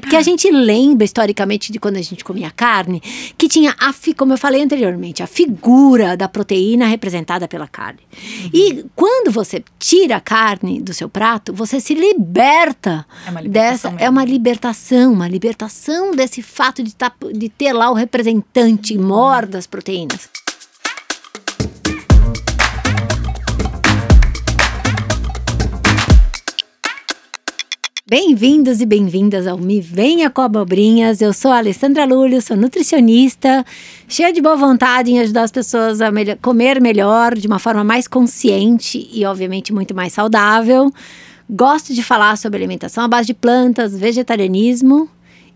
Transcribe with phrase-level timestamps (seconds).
[0.00, 3.02] Porque a gente lembra historicamente de quando a gente comia carne,
[3.36, 8.00] que tinha, a, como eu falei anteriormente, a figura da proteína representada pela carne.
[8.10, 8.50] Uhum.
[8.54, 13.90] E quando você tira a carne do seu prato, você se liberta é dessa.
[13.90, 14.02] Mesmo.
[14.06, 19.44] É uma libertação, uma libertação desse fato de, tá, de ter lá o representante mor
[19.44, 20.30] das proteínas.
[28.12, 31.22] Bem-vindos e bem-vindas ao Me Venha com Abobrinhas.
[31.22, 33.64] Eu sou a Alessandra Lúlio, sou nutricionista,
[34.06, 37.82] cheia de boa vontade em ajudar as pessoas a melhor, comer melhor, de uma forma
[37.82, 40.92] mais consciente e, obviamente, muito mais saudável.
[41.48, 45.08] Gosto de falar sobre alimentação à base de plantas, vegetarianismo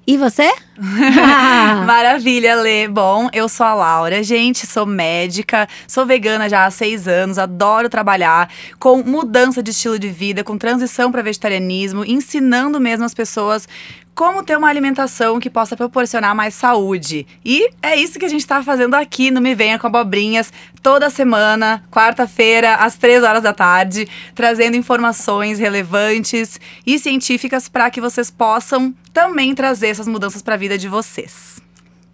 [0.06, 0.52] e você?
[1.87, 2.87] Maravilha, Lê.
[2.87, 7.88] Bom, eu sou a Laura, gente, sou médica, sou vegana já há seis anos, adoro
[7.88, 8.48] trabalhar
[8.79, 13.69] com mudança de estilo de vida, com transição para vegetarianismo, ensinando mesmo as pessoas
[14.16, 17.26] como ter uma alimentação que possa proporcionar mais saúde.
[17.44, 20.50] E é isso que a gente está fazendo aqui no Me Venha com Abobrinhas,
[20.82, 28.00] toda semana, quarta-feira, às três horas da tarde, trazendo informações relevantes e científicas para que
[28.00, 31.65] vocês possam também trazer essas mudanças para a vida de vocês.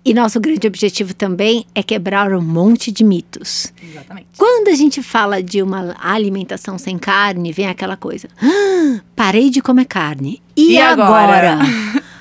[0.05, 3.73] E nosso grande objetivo também é quebrar um monte de mitos.
[3.81, 4.27] Exatamente.
[4.37, 9.61] Quando a gente fala de uma alimentação sem carne, vem aquela coisa: ah, parei de
[9.61, 10.43] comer carne.
[10.57, 11.53] E, e agora?
[11.53, 12.03] agora?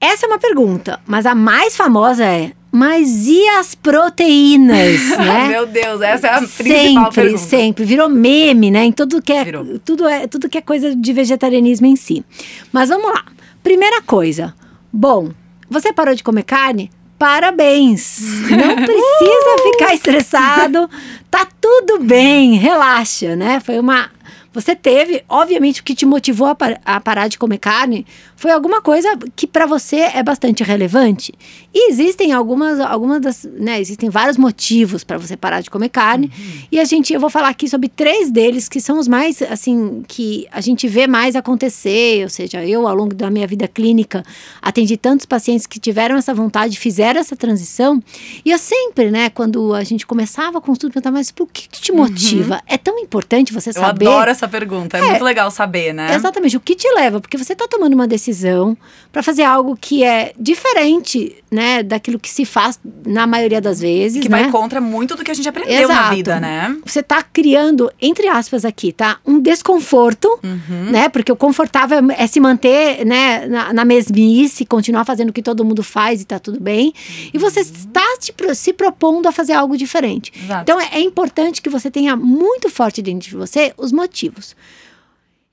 [0.00, 5.48] Essa é uma pergunta, mas a mais famosa é: mas e as proteínas, né?
[5.48, 7.38] Meu Deus, essa é a principal sempre, pergunta.
[7.38, 8.84] Sempre, virou meme, né?
[8.84, 9.44] Em tudo que é,
[9.84, 12.24] tudo é, tudo que é coisa de vegetarianismo em si.
[12.70, 13.24] Mas vamos lá.
[13.62, 14.54] Primeira coisa.
[14.92, 15.30] Bom,
[15.74, 16.90] você parou de comer carne?
[17.18, 18.20] Parabéns!
[18.48, 20.88] Não precisa ficar estressado.
[21.30, 23.60] Tá tudo bem, relaxa, né?
[23.60, 24.08] Foi uma
[24.54, 28.52] você teve, obviamente, o que te motivou a, par a parar de comer carne foi
[28.52, 31.34] alguma coisa que para você é bastante relevante.
[31.74, 36.26] E existem algumas, algumas das, né, existem vários motivos para você parar de comer carne.
[36.26, 36.60] Uhum.
[36.70, 40.04] E a gente, eu vou falar aqui sobre três deles que são os mais, assim,
[40.06, 42.22] que a gente vê mais acontecer.
[42.22, 44.22] Ou seja, eu ao longo da minha vida clínica
[44.62, 48.00] atendi tantos pacientes que tiveram essa vontade, fizeram essa transição.
[48.44, 51.80] E eu sempre, né, quando a gente começava com tudo, perguntava, mas por que, que
[51.80, 52.54] te motiva?
[52.54, 52.60] Uhum.
[52.68, 54.04] É tão importante você saber.
[54.06, 56.14] Eu adoro essa pergunta, é, é muito legal saber, né?
[56.14, 57.20] Exatamente, o que te leva?
[57.20, 58.76] Porque você está tomando uma decisão
[59.10, 64.22] para fazer algo que é diferente né, daquilo que se faz na maioria das vezes.
[64.22, 64.42] Que né?
[64.42, 66.02] vai contra muito do que a gente aprendeu Exato.
[66.02, 66.76] na vida, né?
[66.84, 69.18] Você está criando, entre aspas aqui, tá?
[69.24, 70.90] Um desconforto, uhum.
[70.90, 71.08] né?
[71.08, 75.64] Porque o confortável é se manter, né, na, na mesmice, continuar fazendo o que todo
[75.64, 76.86] mundo faz e tá tudo bem.
[76.86, 77.30] Uhum.
[77.34, 80.32] E você está te, se propondo a fazer algo diferente.
[80.36, 80.62] Exato.
[80.62, 84.56] Então é, é importante que você tenha muito forte dentro de você os motivos.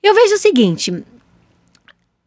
[0.02, 1.02] Eu vejo o seguinte: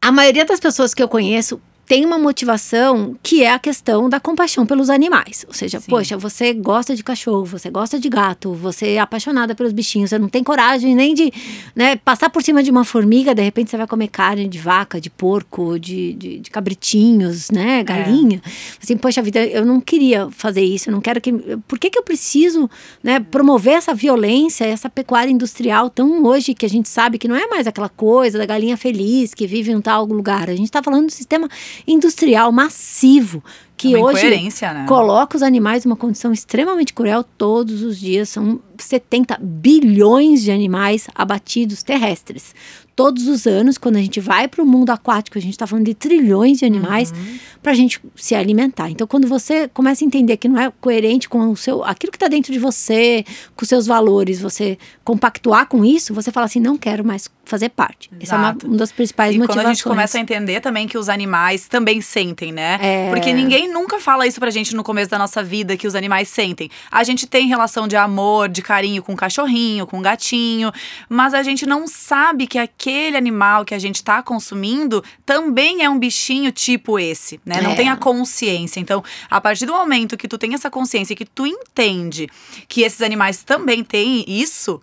[0.02, 4.20] a maioria das pessoas que eu conheço tem uma motivação que é a questão da
[4.20, 5.46] compaixão pelos animais.
[5.48, 5.88] Ou seja, Sim.
[5.88, 10.18] poxa, você gosta de cachorro, você gosta de gato, você é apaixonada pelos bichinhos, você
[10.18, 11.32] não tem coragem nem de
[11.76, 15.00] né, passar por cima de uma formiga, de repente você vai comer carne de vaca,
[15.00, 17.84] de porco, de, de, de cabritinhos, né, é.
[17.84, 18.42] galinha.
[18.44, 18.50] É.
[18.82, 21.32] Assim, poxa vida, eu não queria fazer isso, eu não quero que.
[21.68, 22.70] Por que, que eu preciso
[23.04, 27.36] né, promover essa violência, essa pecuária industrial tão hoje que a gente sabe que não
[27.36, 30.50] é mais aquela coisa da galinha feliz que vive em tal lugar?
[30.50, 31.48] A gente está falando do sistema
[31.88, 33.44] industrial massivo
[33.78, 34.86] que é hoje né?
[34.88, 38.30] coloca os animais numa condição extremamente cruel todos os dias.
[38.30, 42.54] São 70 bilhões de animais abatidos terrestres
[42.96, 45.86] todos os anos, quando a gente vai para o mundo aquático, a gente está falando
[45.86, 47.38] de trilhões de animais uhum.
[47.62, 48.90] para a gente se alimentar.
[48.90, 52.16] Então, quando você começa a entender que não é coerente com o seu, aquilo que
[52.16, 53.26] está dentro de você,
[53.56, 57.70] com os seus valores, você compactuar com isso, você fala assim, não quero mais fazer
[57.70, 58.10] parte.
[58.20, 58.24] Exato.
[58.24, 59.64] Essa é uma, uma das principais e motivações.
[59.64, 62.80] quando a gente começa a entender também que os animais também sentem, né?
[62.82, 63.10] É...
[63.10, 66.28] Porque ninguém nunca fala isso pra gente no começo da nossa vida, que os animais
[66.30, 66.70] sentem.
[66.92, 70.72] A gente tem relação de amor, de carinho com o cachorrinho, com o gatinho,
[71.10, 75.90] mas a gente não sabe que aquele animal que a gente está consumindo também é
[75.90, 77.62] um bichinho tipo esse, né?
[77.62, 77.76] Não é.
[77.76, 78.80] tem a consciência.
[78.80, 82.30] Então, a partir do momento que tu tem essa consciência, que tu entende
[82.68, 84.82] que esses animais também têm isso,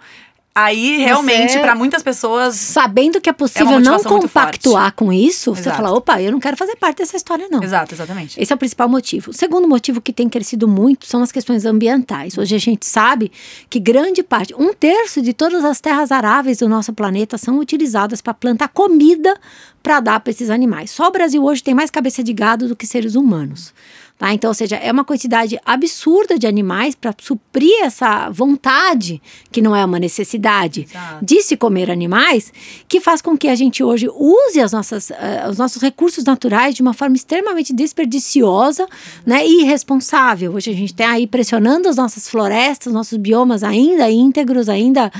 [0.55, 2.57] Aí, realmente, para muitas pessoas.
[2.57, 5.63] Sabendo que é possível é não compactuar com isso, Exato.
[5.63, 7.63] você fala: opa, eu não quero fazer parte dessa história, não.
[7.63, 8.39] Exato, exatamente.
[8.39, 9.31] Esse é o principal motivo.
[9.31, 12.37] O segundo motivo que tem crescido muito são as questões ambientais.
[12.37, 13.33] Hoje a gente sabe
[13.71, 18.21] que grande parte, um terço de todas as terras aráveis do nosso planeta são utilizadas
[18.21, 19.35] para plantar comida
[19.83, 20.91] para dar para esses animais.
[20.91, 23.75] Só o Brasil hoje tem mais cabeça de gado do que seres humanos.
[24.19, 24.33] Tá?
[24.33, 29.21] Então, ou seja, é uma quantidade absurda de animais para suprir essa vontade,
[29.51, 31.25] que não é uma necessidade, Exato.
[31.25, 32.53] de se comer animais,
[32.87, 36.75] que faz com que a gente hoje use as nossas, uh, os nossos recursos naturais
[36.75, 38.87] de uma forma extremamente desperdiciosa
[39.27, 40.55] né, e irresponsável.
[40.55, 45.11] Hoje a gente tem aí pressionando as nossas florestas, nossos biomas ainda íntegros, ainda,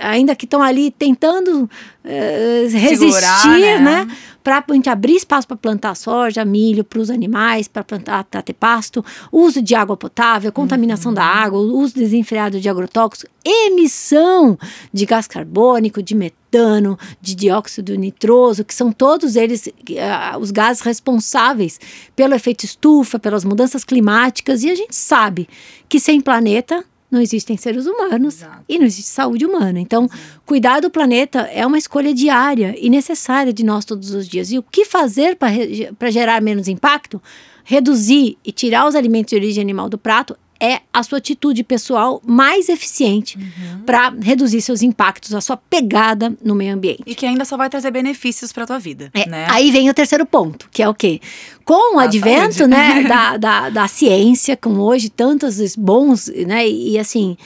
[0.00, 4.04] ainda que estão ali tentando uh, resistir, Segurar, né?
[4.04, 4.16] né?
[4.62, 8.42] Para a gente abrir espaço para plantar soja, milho para os animais, para plantar, para
[8.42, 11.14] ter pasto, uso de água potável, contaminação uhum.
[11.14, 14.58] da água, uso desenfreado de agrotóxicos, emissão
[14.92, 20.82] de gás carbônico, de metano, de dióxido nitroso, que são todos eles uh, os gases
[20.82, 21.78] responsáveis
[22.16, 25.48] pelo efeito estufa, pelas mudanças climáticas, e a gente sabe
[25.88, 28.64] que sem planeta não existem seres humanos Exato.
[28.68, 29.80] e não existe saúde humana.
[29.80, 30.08] Então,
[30.44, 34.50] cuidar do planeta é uma escolha diária e necessária de nós todos os dias.
[34.50, 37.20] E o que fazer para gerar menos impacto?
[37.64, 42.20] Reduzir e tirar os alimentos de origem animal do prato é a sua atitude pessoal
[42.24, 43.82] mais eficiente uhum.
[43.86, 47.02] para reduzir seus impactos, a sua pegada no meio ambiente.
[47.06, 49.10] E que ainda só vai trazer benefícios para tua vida.
[49.14, 49.46] É, né?
[49.50, 51.20] Aí vem o terceiro ponto, que é o quê?
[51.64, 56.98] Com o a advento né, da, da, da ciência, com hoje tantos bons, né, e
[56.98, 57.36] assim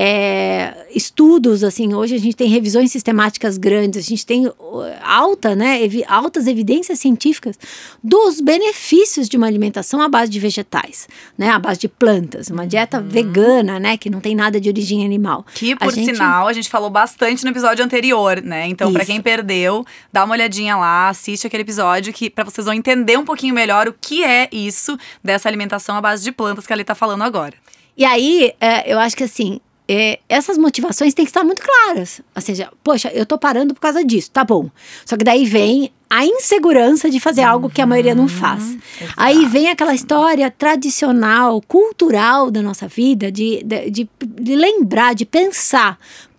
[0.00, 4.54] é, estudos, assim, hoje a gente tem revisões sistemáticas grandes, a gente tem uh,
[5.02, 7.58] alta, né, evi altas evidências científicas
[8.00, 12.64] dos benefícios de uma alimentação à base de vegetais, né, à base de plantas, uma
[12.64, 13.08] dieta uhum.
[13.08, 15.44] vegana, né, que não tem nada de origem animal.
[15.52, 16.14] Que, por a gente...
[16.14, 20.34] sinal, a gente falou bastante no episódio anterior, né, então para quem perdeu, dá uma
[20.34, 24.22] olhadinha lá, assiste aquele episódio que para vocês vão entender um pouquinho melhor o que
[24.22, 27.54] é isso dessa alimentação à base de plantas que ela está falando agora.
[27.96, 32.20] E aí, é, eu acho que assim, é, essas motivações têm que estar muito claras.
[32.36, 34.68] Ou seja, poxa, eu tô parando por causa disso, tá bom.
[35.06, 38.64] Só que daí vem a insegurança de fazer algo que a maioria não faz.
[38.64, 38.78] Uhum,
[39.16, 45.98] Aí vem aquela história tradicional, cultural da nossa vida, de, de, de lembrar, de pensar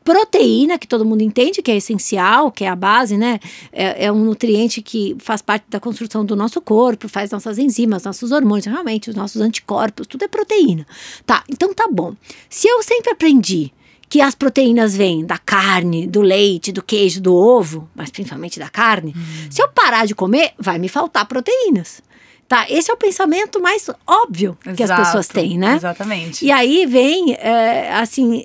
[0.09, 3.39] proteína, que todo mundo entende que é essencial, que é a base, né?
[3.71, 8.05] É, é, um nutriente que faz parte da construção do nosso corpo, faz nossas enzimas,
[8.05, 10.87] nossos hormônios, realmente, os nossos anticorpos, tudo é proteína.
[11.27, 12.15] Tá, então tá bom.
[12.49, 13.71] Se eu sempre aprendi
[14.09, 18.67] que as proteínas vêm da carne, do leite, do queijo, do ovo, mas principalmente da
[18.67, 19.47] carne, hum.
[19.47, 22.01] se eu parar de comer, vai me faltar proteínas.
[22.47, 25.75] Tá, esse é o pensamento mais óbvio Exato, que as pessoas têm, né?
[25.75, 26.43] Exatamente.
[26.43, 28.43] E aí vem, é, assim,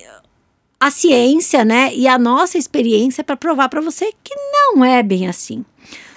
[0.85, 5.27] a ciência, né, e a nossa experiência para provar para você que não é bem
[5.27, 5.65] assim.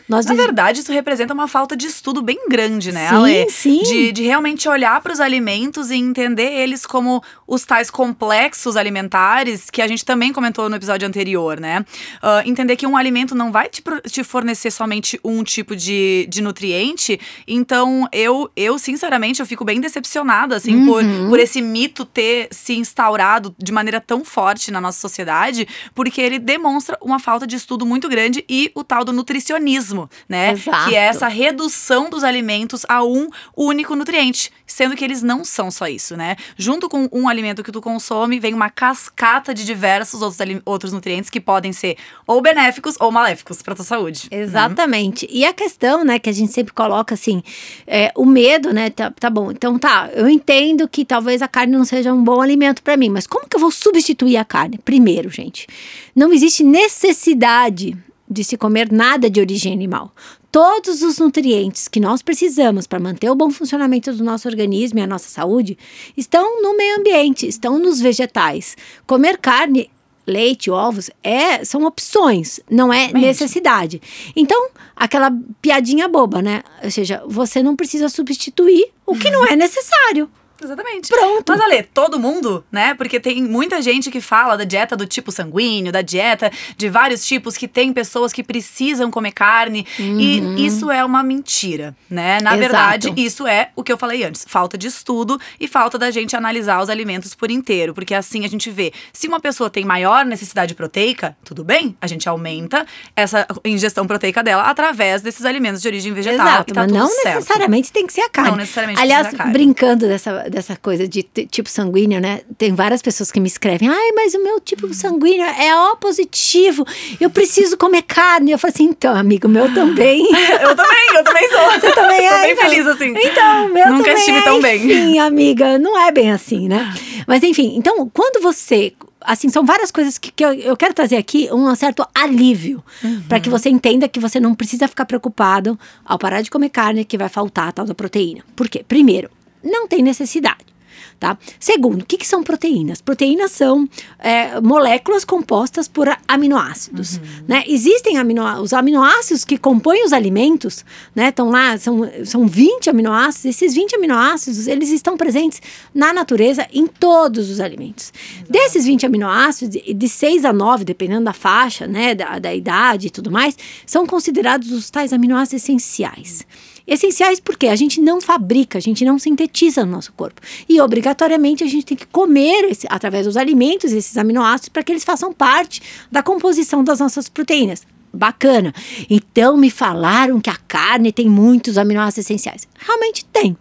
[0.08, 3.50] Nós Na verdade, isso representa uma falta de estudo bem grande, né, sim, Ale?
[3.50, 3.82] Sim.
[3.82, 9.69] De, de realmente olhar para os alimentos e entender eles como os tais complexos alimentares
[9.69, 11.84] que a gente também comentou no episódio anterior, né?
[12.22, 16.40] Uh, entender que um alimento não vai te, te fornecer somente um tipo de, de
[16.40, 17.20] nutriente.
[17.46, 20.87] Então, eu, eu, sinceramente, eu fico bem decepcionada, assim, uhum.
[20.87, 26.20] por, por esse mito ter se instaurado de maneira tão forte na nossa sociedade, porque
[26.20, 29.98] ele demonstra uma falta de estudo muito grande e o tal do nutricionismo
[30.29, 30.53] né?
[30.53, 30.89] Exato.
[30.89, 35.71] Que é essa redução dos alimentos a um único nutriente, sendo que eles não são
[35.71, 36.37] só isso, né?
[36.56, 41.31] Junto com um alimento que tu consome, vem uma cascata de diversos outros, outros nutrientes
[41.31, 41.97] que podem ser
[42.27, 44.29] ou benéficos ou maléficos para tua saúde.
[44.31, 45.25] Exatamente.
[45.27, 45.33] Uhum.
[45.33, 47.43] E a questão, né, que a gente sempre coloca assim,
[47.87, 48.91] é, o medo, né?
[48.91, 52.41] Tá, tá bom, então tá, eu entendo que talvez a carne não seja um bom
[52.41, 54.79] alimento para mim, mas como que eu vou substituir a carne?
[54.79, 55.67] Primeiro, gente,
[56.15, 57.97] não existe necessidade
[58.30, 60.12] de se comer nada de origem animal.
[60.50, 65.02] Todos os nutrientes que nós precisamos para manter o bom funcionamento do nosso organismo e
[65.02, 65.76] a nossa saúde
[66.16, 68.76] estão no meio ambiente, estão nos vegetais.
[69.06, 69.90] Comer carne
[70.26, 73.18] leite, ovos, é, são opções, não é Mente.
[73.18, 74.00] necessidade.
[74.37, 75.32] Então, aquela
[75.62, 76.62] piadinha boba, né?
[76.85, 80.30] Ou seja, você não precisa substituir o que não é necessário.
[80.62, 81.09] Exatamente.
[81.09, 81.53] Pronto.
[81.53, 82.95] Mas, Ale, todo mundo, né?
[82.95, 87.27] Porque tem muita gente que fala da dieta do tipo sanguíneo, da dieta de vários
[87.27, 89.87] tipos, que tem pessoas que precisam comer carne.
[89.99, 90.19] Uhum.
[90.19, 92.41] E isso é uma mentira, né?
[92.41, 92.59] Na Exato.
[92.59, 96.37] verdade, isso é o que eu falei antes: falta de estudo e falta da gente
[96.37, 97.95] analisar os alimentos por inteiro.
[97.95, 102.07] Porque assim a gente vê, se uma pessoa tem maior necessidade proteica, tudo bem, a
[102.07, 106.47] gente aumenta essa ingestão proteica dela através desses alimentos de origem vegetal.
[106.47, 107.37] Exato, tá mas não certo.
[107.37, 108.50] necessariamente tem que ser a carne.
[108.50, 109.53] Não necessariamente Aliás, tem que ser a carne.
[109.53, 112.40] brincando dessa dessa coisa de tipo sanguíneo, né?
[112.57, 116.87] Tem várias pessoas que me escrevem: ai, mas o meu tipo sanguíneo é O positivo,
[117.21, 118.52] eu preciso comer carne.
[118.52, 120.23] Eu falo assim: então, amigo, meu também.
[120.61, 121.71] eu também, eu também sou.
[121.81, 122.31] Você também é?
[122.31, 122.64] Tô bem então.
[122.64, 123.14] feliz assim.
[123.17, 124.85] Então, meu Nunca também estive é, tão bem.
[124.85, 126.93] Enfim, amiga, não é bem assim, né?
[127.26, 131.17] Mas enfim, então, quando você assim, são várias coisas que, que eu, eu, quero trazer
[131.17, 132.83] aqui um certo alívio.
[133.02, 133.23] Uhum.
[133.28, 137.05] para que você entenda que você não precisa ficar preocupado ao parar de comer carne
[137.05, 138.43] que vai faltar a tal da proteína.
[138.57, 138.85] Por quê?
[138.87, 139.31] Primeiro,
[139.62, 140.79] não tem necessidade.
[141.19, 141.37] Tá?
[141.59, 143.00] Segundo, o que, que são proteínas?
[143.00, 143.88] Proteínas são
[144.21, 147.17] é, moléculas compostas por aminoácidos.
[147.17, 147.23] Uhum.
[147.49, 147.65] Né?
[147.67, 150.85] Existem amino, os aminoácidos que compõem os alimentos,
[151.17, 151.31] né?
[151.31, 153.47] Estão lá, são, são 20 aminoácidos.
[153.47, 155.61] Esses 20 aminoácidos, eles estão presentes
[155.93, 158.12] na natureza em todos os alimentos.
[158.37, 158.53] Exato.
[158.53, 163.11] Desses 20 aminoácidos, de 6 a 9, dependendo da faixa, né, da, da idade e
[163.11, 166.47] tudo mais, são considerados os tais aminoácidos essenciais.
[166.88, 170.40] Essenciais porque a gente não fabrica, a gente não sintetiza no nosso corpo.
[170.66, 174.90] E obrigatoriamente a gente tem que comer esse, através dos alimentos esses aminoácidos para que
[174.90, 177.87] eles façam parte da composição das nossas proteínas.
[178.11, 178.75] Bacana.
[179.11, 182.66] Então me falaram que a carne tem muitos aminoácidos essenciais.
[182.78, 183.54] Realmente tem.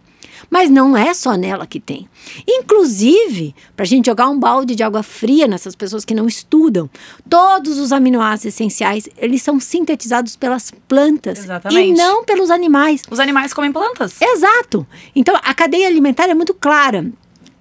[0.50, 2.08] Mas não é só nela que tem.
[2.46, 6.88] Inclusive, para a gente jogar um balde de água fria nessas pessoas que não estudam,
[7.28, 11.90] todos os aminoácidos essenciais, eles são sintetizados pelas plantas Exatamente.
[11.90, 13.02] e não pelos animais.
[13.10, 14.20] Os animais comem plantas.
[14.20, 14.86] Exato.
[15.14, 17.10] Então, a cadeia alimentar é muito clara.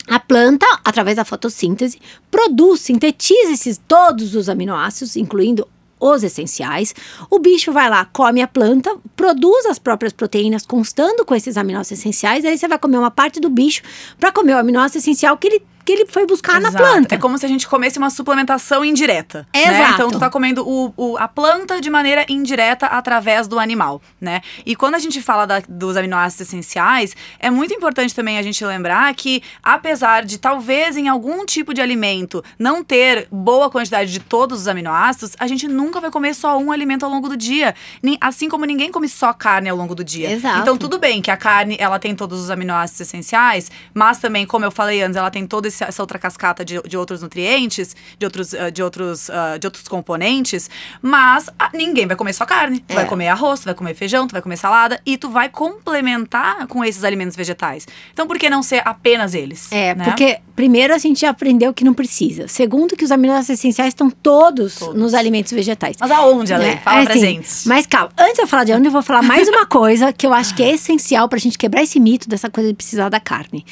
[0.07, 1.99] A planta, através da fotossíntese,
[2.31, 5.67] produz, sintetiza esses todos os aminoácidos, incluindo
[5.99, 6.93] os essenciais.
[7.29, 11.99] O bicho vai lá, come a planta, produz as próprias proteínas, constando com esses aminoácidos
[11.99, 12.45] essenciais.
[12.45, 13.81] Aí você vai comer uma parte do bicho
[14.19, 16.73] para comer o aminoácido essencial que ele que ele foi buscar Exato.
[16.73, 17.15] na planta.
[17.15, 19.47] É como se a gente comesse uma suplementação indireta.
[19.53, 19.71] Exato.
[19.71, 19.91] Né?
[19.93, 24.41] Então tu tá comendo o, o, a planta de maneira indireta através do animal, né?
[24.65, 28.65] E quando a gente fala da, dos aminoácidos essenciais, é muito importante também a gente
[28.65, 34.19] lembrar que, apesar de talvez em algum tipo de alimento não ter boa quantidade de
[34.19, 37.73] todos os aminoácidos, a gente nunca vai comer só um alimento ao longo do dia.
[38.19, 40.31] Assim como ninguém come só carne ao longo do dia.
[40.31, 40.59] Exato.
[40.59, 44.65] Então tudo bem que a carne ela tem todos os aminoácidos essenciais, mas também, como
[44.65, 48.25] eu falei antes, ela tem todo esse essa outra cascata de, de outros nutrientes, de
[48.25, 50.69] outros, uh, de, outros, uh, de outros componentes,
[51.01, 52.79] mas uh, ninguém vai comer só carne.
[52.79, 52.95] Tu é.
[52.95, 56.67] vai comer arroz, tu vai comer feijão, tu vai comer salada e tu vai complementar
[56.67, 57.87] com esses alimentos vegetais.
[58.13, 59.71] Então, por que não ser apenas eles?
[59.71, 60.05] É, né?
[60.05, 62.47] porque primeiro a gente aprendeu que não precisa.
[62.47, 64.95] Segundo, que os aminoácidos essenciais estão todos, todos.
[64.99, 65.97] nos alimentos vegetais.
[65.99, 66.65] Mas aonde, Ale?
[66.65, 66.77] Né?
[66.77, 67.67] Fala é, pra assim, gente.
[67.67, 70.25] Mas calma, antes de eu falar de onde, eu vou falar mais uma coisa que
[70.25, 73.19] eu acho que é essencial pra gente quebrar esse mito dessa coisa de precisar da
[73.19, 73.65] carne.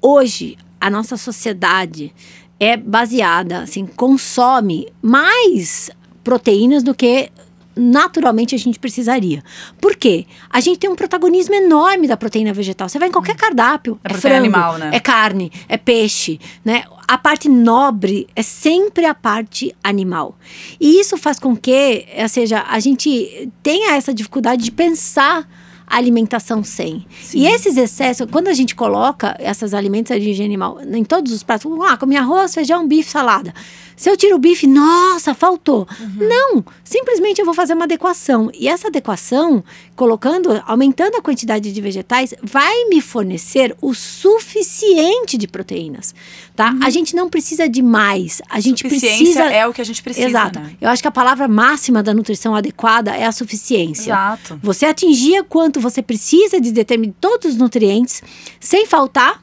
[0.00, 2.12] Hoje, a nossa sociedade
[2.58, 5.88] é baseada, assim, consome mais
[6.24, 7.30] proteínas do que
[7.76, 9.44] naturalmente a gente precisaria.
[9.80, 10.26] Por quê?
[10.50, 12.88] A gente tem um protagonismo enorme da proteína vegetal.
[12.88, 14.90] Você vai em qualquer cardápio, é, é frango, animal, né?
[14.92, 16.82] é carne, é peixe, né?
[17.06, 20.36] A parte nobre é sempre a parte animal.
[20.80, 25.48] E isso faz com que, ou seja, a gente tenha essa dificuldade de pensar
[25.86, 27.06] alimentação sem.
[27.20, 27.40] Sim.
[27.40, 31.42] E esses excessos, quando a gente coloca esses alimentos de origem animal em todos os
[31.42, 33.52] pratos, ah, comi arroz, feijão, bife, salada.
[33.96, 35.86] Se eu tiro o bife, nossa, faltou.
[36.00, 36.28] Uhum.
[36.28, 38.50] Não, simplesmente eu vou fazer uma adequação.
[38.52, 39.62] E essa adequação,
[39.94, 46.14] colocando, aumentando a quantidade de vegetais, vai me fornecer o suficiente de proteínas,
[46.56, 46.72] tá?
[46.72, 46.80] Uhum.
[46.82, 48.42] A gente não precisa de mais.
[48.48, 50.26] A gente suficiência precisa é o que a gente precisa.
[50.26, 50.58] Exato.
[50.58, 50.76] Né?
[50.80, 54.10] Eu acho que a palavra máxima da nutrição adequada é a suficiência.
[54.10, 54.58] Exato.
[54.62, 58.22] Você atingir quanto você precisa de determinar todos os nutrientes
[58.60, 59.42] sem faltar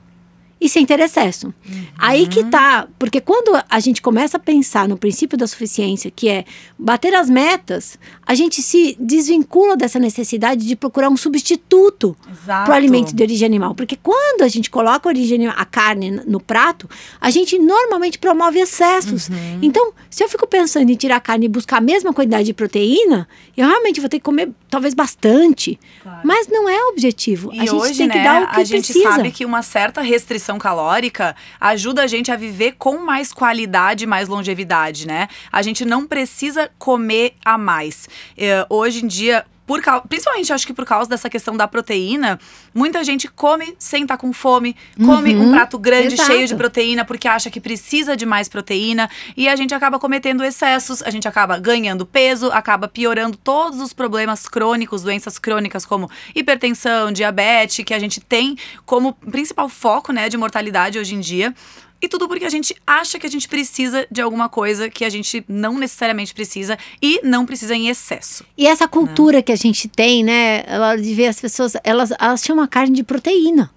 [0.61, 1.47] e sem ter excesso.
[1.47, 1.83] Uhum.
[1.97, 6.27] Aí que tá, porque quando a gente começa a pensar no princípio da suficiência, que
[6.27, 6.43] é
[6.77, 12.73] bater as metas, a gente se desvincula dessa necessidade de procurar um substituto para o
[12.73, 13.73] alimento de origem animal.
[13.73, 16.89] Porque quando a gente coloca a, origem, a carne no prato,
[17.21, 19.29] a gente normalmente promove excessos.
[19.29, 19.59] Uhum.
[19.61, 22.53] Então, se eu fico pensando em tirar a carne e buscar a mesma quantidade de
[22.53, 25.79] proteína, eu realmente vou ter que comer talvez bastante.
[26.01, 26.21] Claro.
[26.23, 27.53] Mas não é o objetivo.
[27.53, 29.11] E a gente hoje, tem né, que dar o que a gente precisa.
[29.11, 34.27] sabe que uma certa restrição calórica ajuda a gente a viver com mais qualidade, mais
[34.27, 35.27] longevidade, né?
[35.51, 38.07] A gente não precisa comer a mais.
[38.37, 42.39] Uh, hoje em dia, por principalmente acho que por causa dessa questão da proteína,
[42.73, 46.31] muita gente come sem estar tá com fome, come uhum, um prato grande exato.
[46.31, 49.07] cheio de proteína porque acha que precisa de mais proteína
[49.37, 53.93] e a gente acaba cometendo excessos, a gente acaba ganhando peso, acaba piorando todos os
[53.93, 58.57] problemas crônicos, doenças crônicas como hipertensão, diabetes, que a gente tem
[58.87, 61.53] como principal foco, né, de mortalidade hoje em dia.
[62.01, 65.09] E tudo porque a gente acha que a gente precisa de alguma coisa que a
[65.09, 68.45] gente não necessariamente precisa e não precisa em excesso.
[68.57, 69.41] E essa cultura né?
[69.41, 70.63] que a gente tem, né?
[70.65, 73.69] Ela de ver as pessoas, elas, elas chamam a carne de proteína.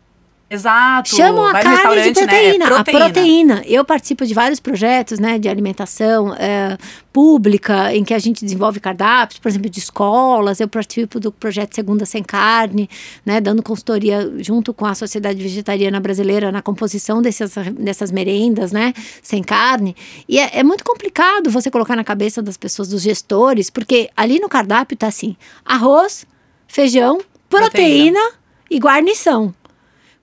[0.52, 1.16] Exato.
[1.16, 2.64] Chamam a carne de proteína, né?
[2.66, 3.62] é proteína, A proteína.
[3.64, 6.76] Eu participo de vários projetos, né, de alimentação é,
[7.10, 10.60] pública, em que a gente desenvolve cardápios, por exemplo, de escolas.
[10.60, 12.86] Eu participo do projeto Segunda Sem Carne,
[13.24, 18.92] né, dando consultoria junto com a Sociedade Vegetariana Brasileira na composição dessas, dessas merendas, né,
[19.22, 19.96] sem carne.
[20.28, 24.38] E é, é muito complicado você colocar na cabeça das pessoas, dos gestores, porque ali
[24.38, 26.26] no cardápio tá assim: arroz,
[26.68, 28.20] feijão, proteína.
[28.20, 28.42] proteína.
[28.70, 29.54] e guarnição.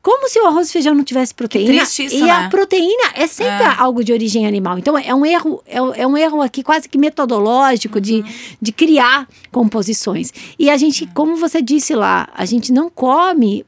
[0.01, 1.71] Como se o arroz e feijão não tivesse proteína.
[1.71, 2.31] Que triste isso, e né?
[2.31, 3.75] a proteína é sempre É.
[3.77, 4.77] algo de origem animal.
[4.79, 8.23] Então é um erro, é, é um erro aqui quase que metodológico de,
[8.61, 10.31] de criar composições.
[10.57, 13.65] E a gente, como você disse lá, a gente não come.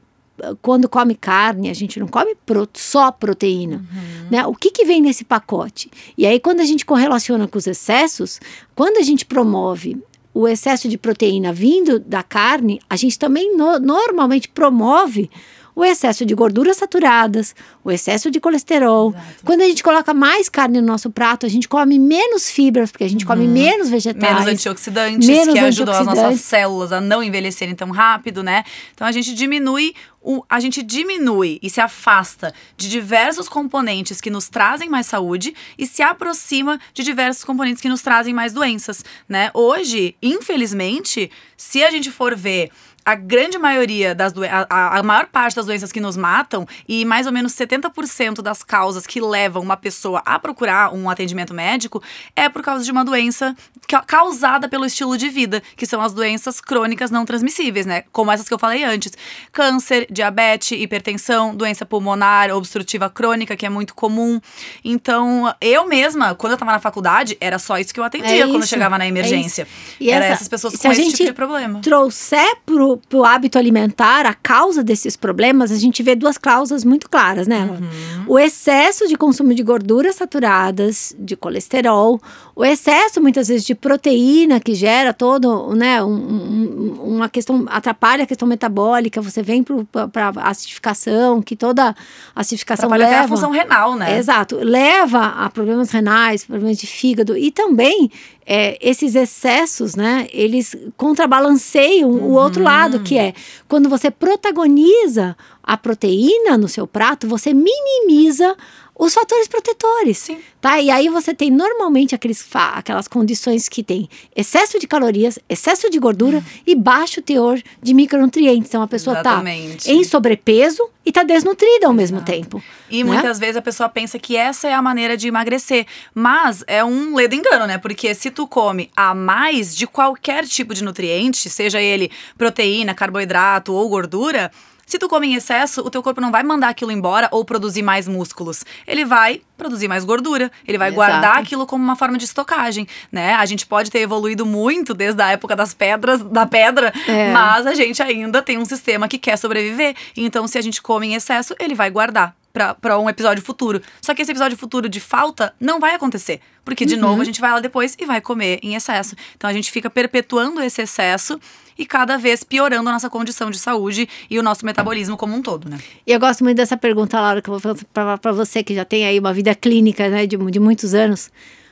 [0.60, 2.34] Quando come carne, a gente não come
[2.74, 3.84] só proteína.
[4.30, 4.44] Né?
[4.46, 5.88] O que, que vem nesse pacote?
[6.18, 8.40] E aí, quando a gente correlaciona com os excessos,
[8.74, 10.02] quando a gente promove
[10.34, 15.30] o excesso de proteína vindo da carne, a gente também no- normalmente promove
[15.74, 19.14] o excesso de gorduras saturadas, o excesso de colesterol.
[19.44, 23.04] Quando a gente coloca mais carne no nosso prato, a gente come menos fibras, porque
[23.04, 24.34] a gente come menos vegetais.
[24.34, 28.64] Menos antioxidantes, menos que ajudam as nossas células a não envelhecerem tão rápido, né?
[28.94, 34.30] Então a gente diminui o, a gente diminui e se afasta de diversos componentes que
[34.30, 39.04] nos trazem mais saúde e se aproxima de diversos componentes que nos trazem mais doenças,
[39.28, 39.50] né?
[39.52, 42.70] Hoje, infelizmente, se a gente for ver
[43.04, 47.26] a grande maioria das doenças, a, maior parte das doenças que nos matam e mais
[47.26, 52.02] ou menos 70% das causas que levam uma pessoa a procurar um atendimento médico
[52.36, 53.56] é por causa de uma doença
[53.88, 58.04] ca- causada pelo estilo de vida, que são as doenças crônicas não transmissíveis, né?
[58.12, 59.12] Como essas que eu falei antes:
[59.50, 64.40] câncer, diabetes, hipertensão, doença pulmonar, obstrutiva crônica, que é muito comum.
[64.84, 68.46] Então, eu mesma, quando eu tava na faculdade, era só isso que eu atendia É
[68.46, 69.66] quando eu chegava na é emergência.
[70.00, 71.80] E era essa- essas pessoas com esse tipo de problema.
[71.80, 77.08] trouxer pro, pro hábito alimentar a causa desses problemas, a gente vê duas causas muito
[77.10, 77.64] claras, né?
[77.70, 78.24] Uhum.
[78.28, 82.20] O excesso de consumo de gorduras saturadas, de colesterol,
[82.54, 88.24] o excesso muitas vezes de proteína que gera todo, né, um- um- uma questão atrapalha
[88.24, 91.94] a questão metabólica, você vem para acidificação, que toda
[92.34, 94.18] acidificação Trabalha até leva a função renal, né?
[94.18, 94.56] Exato.
[94.56, 98.10] Leva a problemas renais, problemas de fígado e também
[98.46, 100.26] é, esses excessos, né?
[100.32, 103.34] Eles contrabalanceiam o outro lado, que é
[103.68, 108.56] quando você protagoniza a proteína no seu prato, você minimiza
[108.98, 110.18] os fatores protetores.
[110.18, 110.38] Sim.
[110.60, 110.80] Tá?
[110.80, 115.98] E aí você tem normalmente aqueles, aquelas condições que tem excesso de calorias, excesso de
[115.98, 118.68] gordura e baixo teor de micronutrientes.
[118.68, 119.78] Então a pessoa Exatamente.
[119.78, 122.62] está em sobrepeso e está desnutrida ao mesmo tempo.
[122.88, 123.12] E né?
[123.12, 125.86] muitas vezes a pessoa pensa que essa é a maneira de emagrecer.
[126.14, 127.78] Mas é um ledo engano, né?
[127.78, 133.72] Porque se tu come a mais de qualquer tipo de nutriente, seja ele proteína, carboidrato
[133.72, 134.50] ou gordura,
[134.92, 137.80] se tu come em excesso, o teu corpo não vai mandar aquilo embora ou produzir
[137.80, 138.62] mais músculos.
[138.86, 140.96] Ele vai produzir mais gordura, ele vai Exato.
[140.96, 143.32] guardar aquilo como uma forma de estocagem, né?
[143.32, 147.32] A gente pode ter evoluído muito desde a época das pedras, da pedra, É.
[147.32, 149.94] mas a gente ainda tem um sistema que quer sobreviver.
[150.14, 153.80] Então, se a gente come em excesso, ele vai guardar para um episódio futuro.
[154.00, 156.40] Só que esse episódio futuro de falta não vai acontecer.
[156.64, 157.00] Porque, de Uhum.
[157.00, 159.16] novo, a gente vai lá depois e vai comer em excesso.
[159.36, 161.40] Então, a gente fica perpetuando esse excesso
[161.78, 165.42] e cada vez piorando a nossa condição de saúde e o nosso metabolismo como um
[165.42, 165.78] todo, né?
[166.06, 168.74] E eu gosto muito dessa pergunta, Laura, que eu vou fazer pra, pra você que
[168.74, 171.30] já tem aí uma vida clínica, né, de, de muitos anos.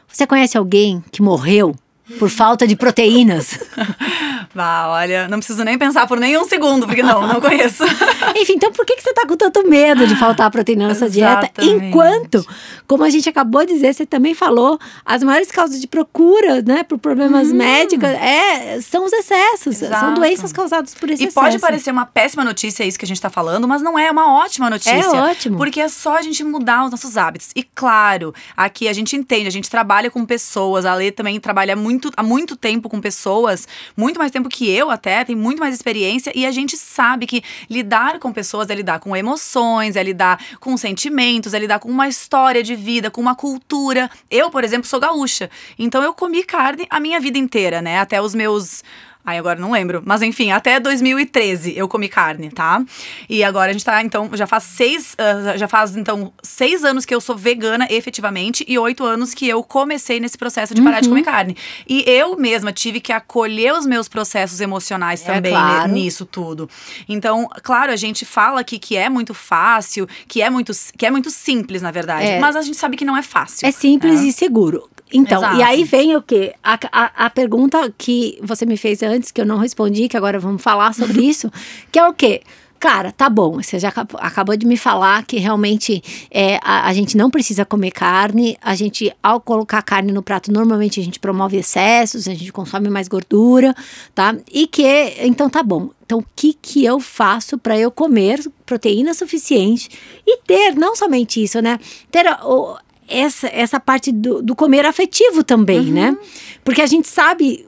[0.09, 1.77] Você conhece alguém que morreu
[2.19, 3.59] por falta de proteínas?
[4.55, 7.85] Vá, olha, não preciso nem pensar por nem um segundo, porque não, não conheço.
[8.37, 11.09] Enfim, então por que, que você tá com tanto medo de faltar proteína na sua
[11.09, 11.51] dieta?
[11.63, 12.45] Enquanto,
[12.87, 16.83] como a gente acabou de dizer, você também falou, as maiores causas de procura, né,
[16.83, 19.77] por problemas médicos, é, são os excessos.
[19.77, 19.89] São.
[19.89, 20.15] Exato.
[20.15, 21.41] doenças causadas por esse E excesso.
[21.41, 24.41] pode parecer uma péssima notícia isso que a gente tá falando, mas não é uma
[24.41, 24.95] ótima notícia.
[24.95, 25.57] É ótimo.
[25.57, 27.51] Porque é só a gente mudar os nossos hábitos.
[27.55, 31.77] E claro, aqui a gente entende, a gente trabalha com pessoas, a Lê também trabalha
[31.77, 35.75] muito, há muito tempo com pessoas, muito mais tempo que eu até, tem muito mais
[35.75, 40.41] experiência, e a gente sabe que lidar com pessoas é lidar com emoções, é lidar
[40.61, 44.11] com sentimentos, é lidar com uma história de vida, com uma cultura.
[44.31, 47.99] Eu, por exemplo, sou gaúcha, então eu comi carne a minha vida inteira, né?
[47.99, 48.83] Até os meus
[49.25, 50.03] Ai, agora não lembro.
[50.05, 52.83] Mas enfim, até 2013 eu comi carne, tá?
[53.29, 55.15] E agora a gente tá, então, já faz seis.
[55.19, 59.47] ah, já faz, então, seis anos que eu sou vegana efetivamente e oito anos que
[59.49, 61.15] eu comecei nesse processo de parar de Uhum.
[61.17, 61.57] comer carne.
[61.89, 65.89] E eu mesma tive que acolher os meus processos emocionais É, também claro.
[65.89, 66.69] né, nisso tudo.
[67.09, 71.11] Então, claro, a gente fala aqui que é muito fácil, que é muito, que é
[71.11, 72.27] muito simples, na verdade.
[72.27, 72.41] É.
[72.41, 73.67] Mas a gente sabe que não é fácil.
[73.67, 74.25] É simples É.
[74.25, 74.89] e seguro.
[75.13, 75.57] Então, Exato.
[75.59, 76.55] e aí vem o quê?
[76.63, 80.39] A, a, a pergunta que você me fez antes, que eu não respondi, que agora
[80.39, 81.51] vamos falar sobre isso,
[81.91, 82.43] que é o quê?
[82.79, 86.95] Cara, tá bom, você já acab- acabou de me falar que realmente é, a, a
[86.95, 91.21] gente não precisa comer carne, a gente, ao colocar carne no prato, normalmente a gente
[91.21, 93.75] promove excessos, a gente consome mais gordura,
[94.15, 94.35] tá?
[94.51, 94.87] E que,
[95.19, 95.91] então tá bom.
[96.07, 99.91] Então, o que que eu faço para eu comer proteína suficiente
[100.27, 101.79] e ter, não somente isso, né?
[102.11, 102.79] Ter o,
[103.11, 106.17] essa, essa parte do, do comer afetivo também, né?
[106.65, 107.67] Porque a gente sabe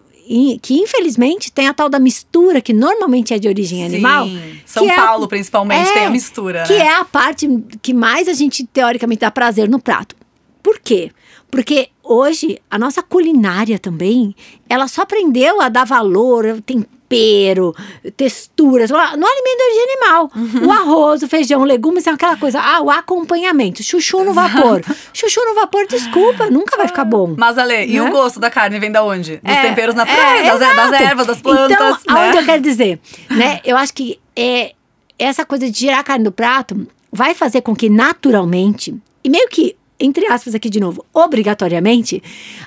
[0.63, 3.85] que infelizmente tem a tal da mistura, que normalmente é de origem Sim.
[3.85, 4.27] animal.
[4.65, 6.63] São é- Paulo, principalmente, é, tem a mistura.
[6.63, 6.87] Que né?
[6.87, 7.49] é a parte
[7.83, 10.17] que mais a gente, teoricamente, dá prazer no prato.
[10.63, 11.11] Por quê?
[11.51, 14.35] Porque hoje a nossa culinária também,
[14.69, 17.75] ela só aprendeu a dar valor, tempero,
[18.17, 20.31] texturas, no alimento de origem animal.
[20.35, 20.67] Uhum.
[20.67, 22.61] O arroz, o feijão, legumes, são aquela coisa.
[22.61, 24.83] Ah, o acompanhamento, chuchu no vapor.
[25.13, 27.35] chuchu no vapor, desculpa, nunca vai ficar bom.
[27.37, 28.03] Mas, Ale, e Né?
[28.03, 29.37] o gosto da carne vem da onde?
[29.39, 30.95] Dos É, temperos naturais, é, das, das exato.
[31.03, 31.97] ervas, das plantas, Então, né?
[32.09, 33.61] aonde eu quero dizer, né?
[33.65, 34.73] Eu acho que é
[35.19, 39.47] essa coisa de tirar a carne do prato vai fazer com que naturalmente e meio
[39.49, 42.23] que entre aspas aqui de novo, obrigatoriamente,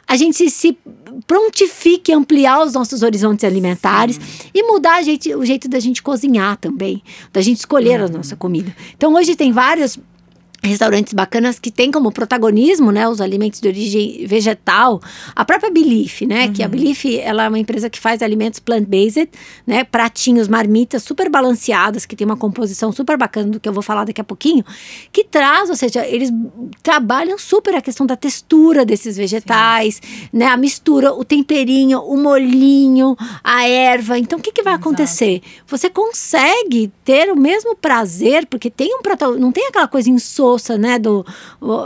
[0.08, 0.78] a gente se
[1.28, 4.20] prontifique a ampliar os nossos horizontes alimentares
[4.54, 8.06] e mudar a gente- o jeito da gente cozinhar também, da gente escolher Uhum.
[8.06, 8.76] a nossa comida.
[8.96, 9.98] Então hoje tem vários
[10.64, 15.02] restaurantes bacanas que têm como protagonismo, né, os alimentos de origem vegetal.
[15.36, 19.30] A própria Belief, né, que a Belief, ela é uma empresa que faz alimentos plant-based,
[19.66, 23.84] né, pratinhos, marmitas super balanceadas, que tem uma composição super bacana do que eu vou
[23.84, 24.64] falar daqui a pouquinho,
[25.12, 26.32] que traz, ou seja, eles
[26.82, 33.16] trabalham super a questão da textura desses vegetais, né, a mistura, o temperinho, o molhinho,
[33.44, 34.18] a erva.
[34.18, 35.42] Então, o que, que vai acontecer?
[35.68, 39.06] Você consegue ter o mesmo prazer, porque tem um
[39.40, 40.10] não tem aquela coisa
[40.56, 41.26] insossa, né, do,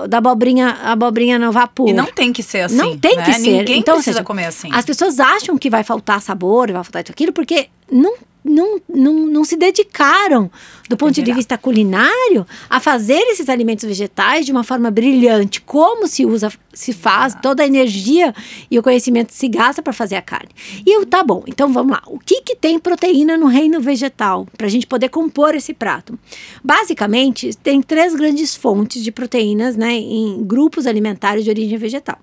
[0.07, 1.89] da abobrinha, abobrinha no vapor.
[1.89, 2.77] E não tem que ser assim.
[2.77, 3.23] Não tem né?
[3.23, 3.39] que ser.
[3.39, 4.69] Ninguém Então, precisa seja, comer assim.
[4.71, 9.13] As pessoas acham que vai faltar sabor, vai faltar isso aquilo, porque não, não, não,
[9.25, 10.49] não se dedicaram,
[10.89, 16.07] do ponto de vista culinário, a fazer esses alimentos vegetais de uma forma brilhante, como
[16.07, 18.33] se usa, se faz, toda a energia
[18.71, 20.49] e o conhecimento se gasta para fazer a carne.
[20.85, 22.01] E eu, tá bom, então vamos lá.
[22.07, 26.17] O que, que tem proteína no reino vegetal, para a gente poder compor esse prato?
[26.63, 32.17] Basicamente, tem três grandes fontes de proteínas né, em grupos alimentares de origem vegetal.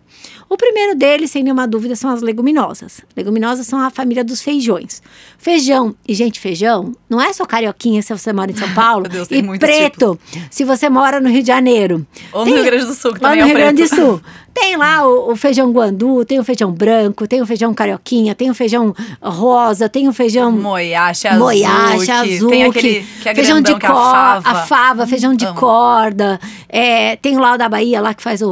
[0.49, 3.01] O primeiro deles, sem nenhuma dúvida, são as leguminosas.
[3.17, 5.03] Leguminosas são a família dos feijões.
[5.37, 9.11] Feijão, e gente, feijão não é só carioquinha se você mora em São Paulo, Meu
[9.11, 10.19] Deus, tem e preto
[10.51, 12.07] se você mora no Rio de Janeiro.
[12.33, 13.89] Ou no Rio Grande do Sul, que também no é o Rio Grande do.
[13.95, 14.21] Sul.
[14.55, 18.49] Tem lá o, o feijão guandu, tem o feijão branco, tem o feijão carioquinha, tem
[18.49, 21.41] o feijão rosa, tem o feijão Moiache, azul.
[21.45, 24.49] Moiache, azul, Tem aquele que é feijão de grandão, que é a fava.
[24.49, 25.59] a fava, feijão de amo.
[25.61, 26.41] corda.
[26.69, 28.51] É, tem lá o da Bahia lá que faz o, o,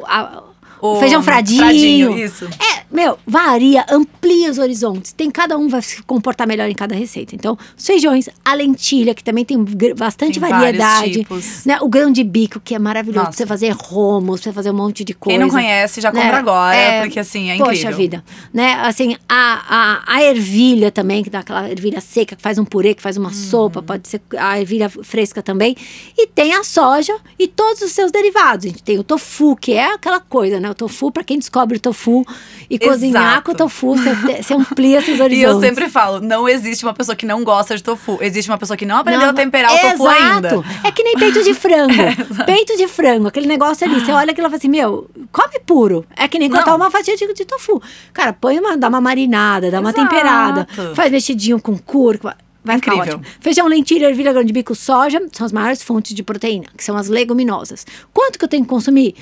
[0.00, 0.42] o, a-
[0.80, 1.58] o feijão fradinho.
[1.60, 2.44] fradinho, isso.
[2.44, 5.12] É, meu, varia, amplia os horizontes.
[5.12, 7.34] Tem cada um vai se comportar melhor em cada receita.
[7.34, 9.62] Então, os feijões, a lentilha, que também tem
[9.96, 11.12] bastante Tem variedade.
[11.12, 11.64] tipos.
[11.64, 11.78] Né?
[11.80, 13.26] O grão de bico, que é maravilhoso.
[13.26, 15.38] Pra você fazer romos, pra você fazer um monte de coisa.
[15.38, 16.38] Quem não conhece, já compra né?
[16.38, 17.96] agora, É, porque assim, é Poxa incrível.
[17.96, 18.24] vida.
[18.52, 18.74] Né?
[18.82, 22.94] Assim, a, a, a ervilha também, que dá aquela ervilha seca, que faz um purê,
[22.94, 25.76] que faz uma sopa, pode ser a ervilha fresca também.
[26.16, 28.66] E tem a soja e todos os seus derivados.
[28.66, 30.68] A gente tem o tofu, que é aquela coisa, né?
[30.76, 32.24] Tofu, pra quem descobre o tofu
[32.70, 33.42] e cozinhar Exato.
[33.44, 35.54] com o tofu, você, você amplia seus E horizontes.
[35.54, 38.18] eu sempre falo, não existe uma pessoa que não gosta de tofu.
[38.20, 40.34] Existe uma pessoa que não aprendeu Não, a temperar o tofu exato.
[40.34, 40.64] ainda.
[40.84, 41.94] É que nem peito de frango.
[42.46, 44.00] peito de frango, aquele negócio ali.
[44.00, 46.04] Você olha aquilo e fala assim, meu, come puro.
[46.16, 47.82] É que nem cortar uma fatia de, de tofu.
[48.12, 50.08] Cara, põe uma, dá uma marinada, dá uma Exato.
[50.08, 50.68] temperada.
[50.94, 52.36] Faz mexidinho com cúrcuma.
[52.64, 53.18] Vai ficar Incrível.
[53.20, 53.34] ótimo.
[53.38, 56.96] Feijão, lentilha, ervilha, grão de bico, soja são as maiores fontes de proteína, que são
[56.96, 57.86] as leguminosas.
[58.12, 59.14] Quanto que eu tenho que consumir?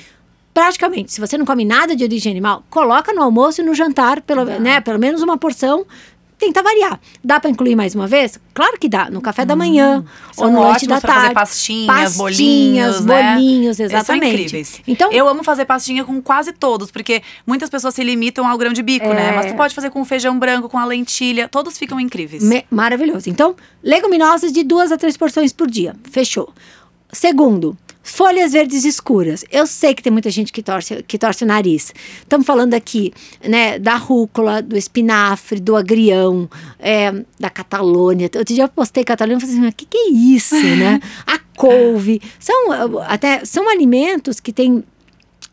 [0.55, 4.21] Praticamente, se você não come nada de origem animal, coloca no almoço e no jantar,
[4.21, 5.85] pelo, né, pelo menos uma porção.
[6.37, 6.97] Tenta variar.
[7.23, 8.39] Dá pra incluir mais uma vez?
[8.53, 9.09] Claro que dá.
[9.09, 11.33] No café da manhã São ou no lanche da pra fazer tarde.
[11.33, 13.33] pastinhas, Pastinhas, bolinhos, né?
[13.35, 14.33] bolinhos, Eles são exatamente.
[14.41, 14.81] incríveis.
[14.87, 18.73] Então, eu amo fazer pastinha com quase todos, porque muitas pessoas se limitam ao grão
[18.73, 19.29] de bico, né?
[19.29, 19.31] É.
[19.35, 22.43] Mas tu pode fazer com feijão branco, com a lentilha, todos ficam incríveis.
[22.43, 23.29] Me- maravilhoso.
[23.29, 25.95] Então, leguminosas de duas a três porções por dia.
[26.11, 26.53] Fechou.
[27.13, 29.43] Segundo, folhas verdes escuras.
[29.51, 31.91] Eu sei que tem muita gente que torce, que torce o nariz.
[32.21, 33.11] Estamos falando aqui,
[33.43, 36.47] né, da rúcula, do espinafre, do agrião,
[36.79, 38.29] é, da Catalônia.
[38.35, 40.99] Outro dia eu postei Catalônia e falei assim, o que, que é isso, né?
[41.25, 42.21] A couve.
[42.39, 44.83] São, ah, até, são alimentos que têm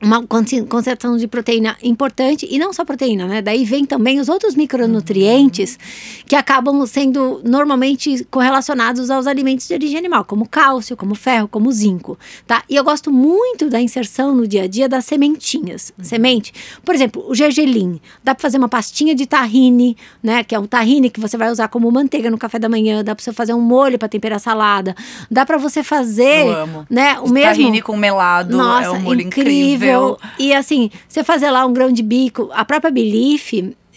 [0.02, 3.40] uma conce- concentração de proteína importante e não só proteína, né?
[3.40, 5.78] Daí vem também os outros micronutrientes
[6.26, 11.70] que acabam sendo normalmente correlacionados aos alimentos de origem animal, como cálcio, como ferro, como
[11.72, 12.62] zinco, tá?
[12.68, 15.92] E eu gosto muito da inserção no dia a dia das sementinhas.
[16.02, 16.52] Semente,
[16.84, 20.66] por exemplo, o gergelim, dá para fazer uma pastinha de tahine, né, que é um
[20.66, 23.54] tahine que você vai usar como manteiga no café da manhã, dá para você fazer
[23.54, 24.94] um molho para temperar salada,
[25.30, 26.86] dá para você fazer, Eu amo.
[26.90, 29.52] né, o De mesmo Tahine com melado nossa, é um molho incrível.
[29.52, 29.91] incrível.
[30.38, 33.52] E assim, você fazer lá um grão de bico, a própria Belief,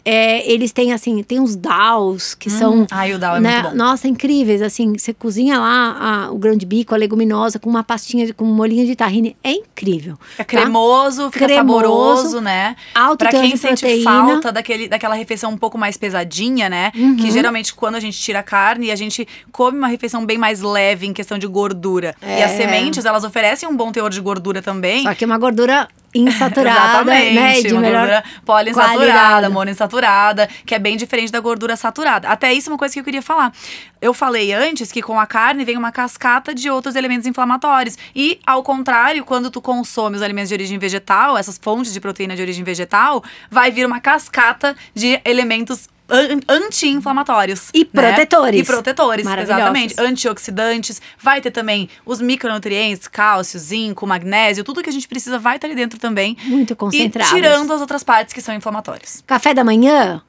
[0.07, 2.57] é, eles têm assim, tem uns DAOs que hum.
[2.57, 2.87] são.
[2.91, 3.75] Ai, o DAO é né, muito bom.
[3.75, 4.61] Nossa, incríveis.
[4.61, 8.45] Assim, você cozinha lá a, o grão de bico, a leguminosa, com uma pastinha, com
[8.45, 9.35] um molinho de tahine.
[9.43, 10.15] É incrível.
[10.35, 10.45] É tá?
[10.45, 12.75] cremoso, fica cremoso, saboroso, né?
[12.93, 14.03] Alto pra quem sente proteína.
[14.03, 16.91] falta daquele, daquela refeição um pouco mais pesadinha, né?
[16.95, 17.15] Uhum.
[17.15, 20.61] Que geralmente quando a gente tira a carne, a gente come uma refeição bem mais
[20.61, 22.15] leve em questão de gordura.
[22.21, 22.41] É.
[22.41, 22.57] E as é.
[22.57, 25.01] sementes, elas oferecem um bom teor de gordura também.
[25.01, 27.61] Só que uma gordura insaturada, né?
[27.61, 32.27] De uma melhor gordura poliinsaturada, monoinsaturada, que é bem diferente da gordura saturada.
[32.27, 33.51] Até isso é uma coisa que eu queria falar.
[34.01, 37.97] Eu falei antes que com a carne vem uma cascata de outros elementos inflamatórios.
[38.15, 42.35] E, ao contrário, quando tu consome os alimentos de origem vegetal, essas fontes de proteína
[42.35, 45.89] de origem vegetal, vai vir uma cascata de elementos
[46.47, 47.69] anti-inflamatórios.
[47.73, 48.13] E né?
[48.13, 48.61] protetores.
[48.61, 49.95] E protetores, exatamente.
[49.99, 51.01] Antioxidantes.
[51.19, 55.67] Vai ter também os micronutrientes, cálcio, zinco, magnésio, tudo que a gente precisa vai estar
[55.67, 56.37] ali dentro também.
[56.43, 57.31] Muito concentrado.
[57.31, 59.23] E tirando as outras partes que são inflamatórias.
[59.25, 60.21] Café da manhã,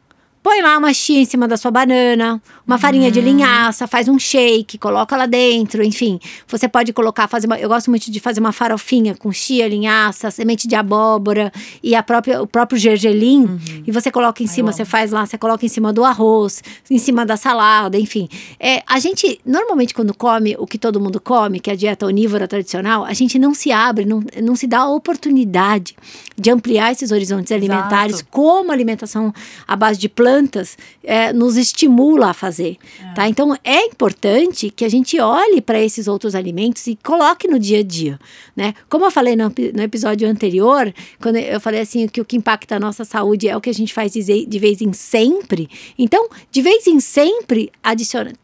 [0.46, 3.24] Põe lá uma chia em cima da sua banana, uma farinha de uhum.
[3.24, 6.20] linhaça, faz um shake, coloca lá dentro, enfim.
[6.46, 10.30] Você pode colocar, fazer uma, eu gosto muito de fazer uma farofinha com chia, linhaça,
[10.30, 13.40] semente de abóbora e a própria, o próprio gergelim.
[13.40, 13.58] Uhum.
[13.88, 16.98] E você coloca em cima, você faz lá, você coloca em cima do arroz, em
[16.98, 18.28] cima da salada, enfim.
[18.60, 22.06] É, a gente, normalmente, quando come o que todo mundo come, que é a dieta
[22.06, 25.96] onívora tradicional, a gente não se abre, não, não se dá a oportunidade
[26.38, 28.28] de ampliar esses horizontes alimentares, Exato.
[28.30, 29.34] como alimentação
[29.66, 33.14] à base de plantas plantas é, nos estimula a fazer, é.
[33.14, 33.28] tá?
[33.28, 37.80] Então é importante que a gente olhe para esses outros alimentos e coloque no dia
[37.80, 38.18] a dia,
[38.54, 38.74] né?
[38.88, 42.76] Como eu falei no, no, episódio anterior, quando eu falei assim que o que impacta
[42.76, 45.70] a nossa saúde é o que a gente faz de, de vez em sempre.
[45.98, 47.72] Então, de vez em sempre,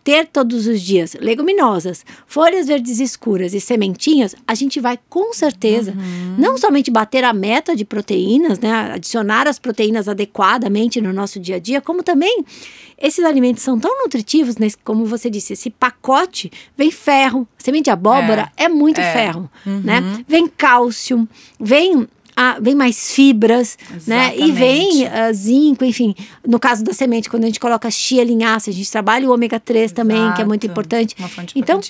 [0.03, 5.93] ter todos os dias leguminosas, folhas verdes escuras e sementinhas, a gente vai com certeza
[5.93, 6.37] uhum.
[6.39, 8.71] não somente bater a meta de proteínas, né?
[8.93, 12.45] Adicionar as proteínas adequadamente no nosso dia a dia, como também
[12.99, 17.91] esses alimentos são tão nutritivos, nesse, como você disse, esse pacote vem ferro, semente de
[17.91, 19.13] abóbora é, é muito é.
[19.13, 19.73] ferro, né?
[19.73, 19.81] uhum.
[19.83, 20.25] né?
[20.29, 24.09] Vem cálcio, vem ah, vem mais fibras, Exatamente.
[24.09, 24.47] né?
[24.47, 26.15] E vem uh, zinco, enfim.
[26.47, 29.61] No caso da semente, quando a gente coloca chia, linhaça, a gente trabalha o ômega
[29.61, 29.95] 3 Exato.
[29.95, 31.15] também, que é muito importante.
[31.19, 31.81] Uma fonte então,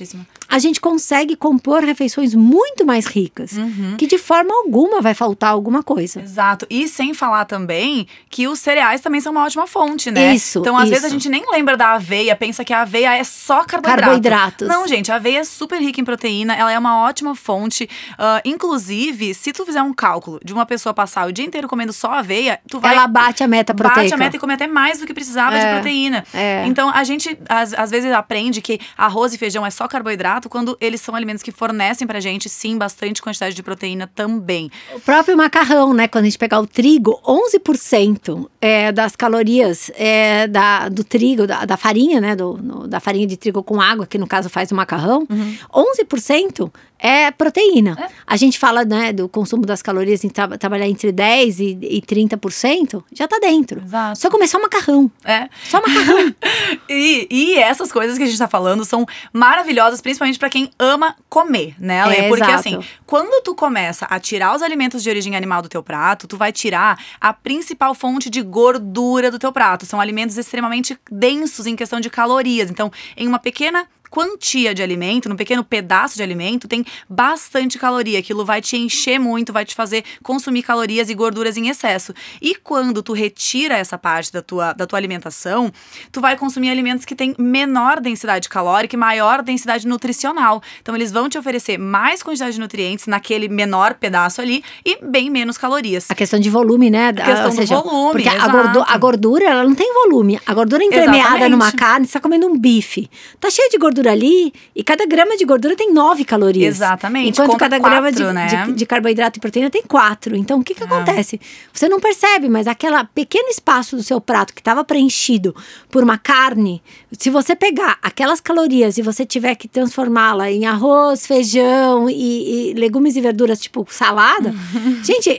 [0.53, 3.97] a gente consegue compor refeições muito mais ricas, uhum.
[3.97, 6.21] que de forma alguma vai faltar alguma coisa.
[6.21, 6.67] Exato.
[6.69, 10.35] E sem falar também que os cereais também são uma ótima fonte, né?
[10.35, 10.59] Isso.
[10.59, 10.91] Então, às isso.
[10.91, 14.03] vezes a gente nem lembra da aveia, pensa que a aveia é só carboidrato.
[14.03, 14.69] Carboidratos.
[14.69, 17.89] Não, gente, a aveia é super rica em proteína, ela é uma ótima fonte.
[18.13, 21.95] Uh, inclusive, se tu fizer um cálculo de uma pessoa passar o dia inteiro comendo
[21.95, 22.95] só aveia, tu vai.
[22.95, 24.03] Ela bate a meta proteica.
[24.03, 26.27] Bate a meta e come até mais do que precisava é, de proteína.
[26.35, 26.67] É.
[26.67, 30.77] Então a gente às, às vezes aprende que arroz e feijão é só carboidrato quando
[30.81, 34.71] eles são alimentos que fornecem pra gente, sim, bastante quantidade de proteína também.
[34.95, 36.09] O próprio macarrão, né?
[36.09, 41.65] Quando a gente pegar o trigo, 11% é, das calorias é, da, do trigo, da,
[41.65, 42.37] da farinha, né?
[42.37, 45.57] Do, no, da farinha de trigo com água, que no caso faz o macarrão, uhum.
[45.73, 46.71] 11%
[47.03, 47.99] é proteína.
[48.01, 48.09] É.
[48.25, 52.01] A gente fala né, do consumo das calorias em tra trabalhar entre 10% e, e
[52.01, 53.83] 30%, já tá dentro.
[53.85, 54.19] Exato.
[54.21, 55.11] Só comer só macarrão.
[55.25, 55.49] É.
[55.65, 56.33] Só macarrão.
[56.89, 61.17] e, e essas coisas que a gente tá falando são maravilhosas, principalmente para quem ama
[61.29, 62.03] comer, né?
[62.19, 62.61] É, Porque exato.
[62.61, 66.37] assim, quando tu começa a tirar os alimentos de origem animal do teu prato, tu
[66.37, 69.85] vai tirar a principal fonte de gordura do teu prato.
[69.85, 72.71] São alimentos extremamente densos em questão de calorias.
[72.71, 78.19] Então, em uma pequena quantia de alimento, num pequeno pedaço de alimento, tem bastante caloria.
[78.19, 82.13] Aquilo vai te encher muito, vai te fazer consumir calorias e gorduras em excesso.
[82.41, 85.73] E quando tu retira essa parte da tua, da tua alimentação,
[86.13, 90.63] tu vai consumir alimentos que têm menor densidade calórica e maior densidade nutricional.
[90.83, 95.31] Então, eles vão te oferecer mais quantidade de nutrientes naquele menor pedaço ali e bem
[95.31, 96.11] menos calorias.
[96.11, 97.09] A questão de volume, né?
[97.09, 100.39] A questão Ou seja, do volume, Porque a gordura, a gordura, ela não tem volume.
[100.45, 101.51] A gordura entremeada Exatamente.
[101.51, 103.09] numa carne, você tá comendo um bife.
[103.41, 106.77] Tá cheio de gordura gordura ali e cada grama de gordura tem 9 calorias.
[106.77, 107.31] Exatamente.
[107.31, 108.67] Enquanto cada quatro, grama de, né?
[108.67, 110.37] de, de, carboidrato e proteína tem 4.
[110.37, 110.87] Então o que, que é.
[110.87, 111.41] acontece?
[111.73, 115.55] Você não percebe, mas aquele pequeno espaço do seu prato que estava preenchido
[115.89, 121.27] por uma carne, se você pegar aquelas calorias e você tiver que transformá-la em arroz,
[121.27, 124.53] feijão e, e, legumes e verduras, tipo salada,
[125.05, 125.39] gente.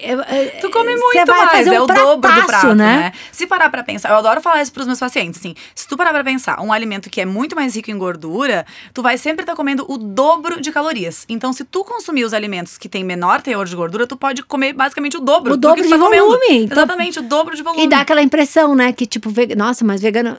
[0.62, 2.98] tu come muito mais, um é o dobro do prato, né?
[2.98, 3.14] né?
[3.32, 5.56] Se parar pra pensar, eu adoro falar isso pros meus pacientes, assim.
[5.76, 8.66] Se tu parar pra pensar, um alimento que é muito mais rico em gordura gordura,
[8.94, 11.26] tu vai sempre estar tá comendo o dobro de calorias.
[11.28, 14.74] Então, se tu consumir os alimentos que têm menor teor de gordura, tu pode comer
[14.74, 15.54] basicamente o dobro.
[15.54, 16.64] O dobro de tá volume.
[16.64, 17.84] Então, Exatamente, o dobro de volume.
[17.84, 20.38] E dá aquela impressão, né, que tipo, nossa, mas vegano,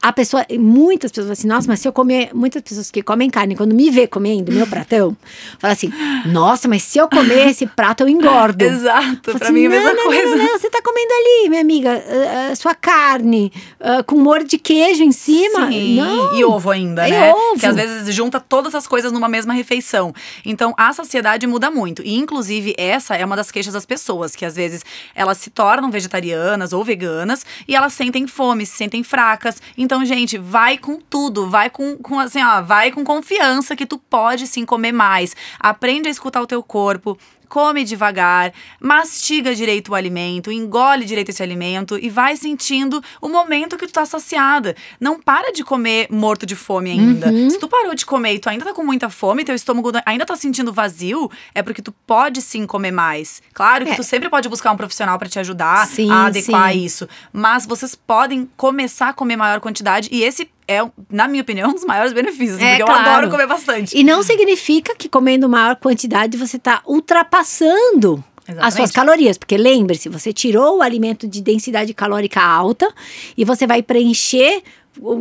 [0.00, 3.56] a pessoa, muitas pessoas assim, nossa, mas se eu comer, muitas pessoas que comem carne,
[3.56, 5.16] quando me vê comendo meu pratão,
[5.58, 5.92] fala assim,
[6.26, 8.62] nossa, mas se eu comer esse prato, eu engordo.
[8.64, 10.30] Exato, pra assim, mim é a mesma não, coisa.
[10.30, 14.16] Não, não, não, você tá comendo ali, minha amiga, uh, uh, sua carne, uh, com
[14.16, 15.68] molho de queijo em cima.
[15.68, 15.96] Sim.
[15.96, 16.36] Não.
[16.36, 17.32] E ovo ainda, e né?
[17.32, 17.55] Ovo.
[17.58, 20.14] Que às vezes junta todas as coisas numa mesma refeição.
[20.44, 22.02] Então, a saciedade muda muito.
[22.02, 25.90] E, inclusive, essa é uma das queixas das pessoas, que às vezes elas se tornam
[25.90, 29.60] vegetarianas ou veganas e elas sentem fome, se sentem fracas.
[29.76, 33.98] Então, gente, vai com tudo, vai com, com assim, ó, vai com confiança que tu
[33.98, 35.34] pode sim comer mais.
[35.58, 41.42] Aprende a escutar o teu corpo come devagar, mastiga direito o alimento, engole direito esse
[41.42, 44.74] alimento e vai sentindo o momento que tu tá saciada.
[45.00, 47.28] Não para de comer morto de fome ainda.
[47.28, 47.50] Uhum.
[47.50, 50.26] Se tu parou de comer e tu ainda tá com muita fome, teu estômago ainda
[50.26, 53.42] tá sentindo vazio, é porque tu pode sim comer mais.
[53.52, 53.94] Claro que é.
[53.94, 56.84] tu sempre pode buscar um profissional para te ajudar sim, a adequar sim.
[56.84, 61.70] isso, mas vocês podem começar a comer maior quantidade e esse é, na minha opinião,
[61.70, 62.60] um dos maiores benefícios.
[62.60, 63.06] É, porque claro.
[63.06, 63.96] eu adoro comer bastante.
[63.96, 68.66] E não significa que comendo maior quantidade você está ultrapassando Exatamente.
[68.66, 69.38] as suas calorias.
[69.38, 72.92] Porque lembre-se, você tirou o alimento de densidade calórica alta
[73.36, 74.62] e você vai preencher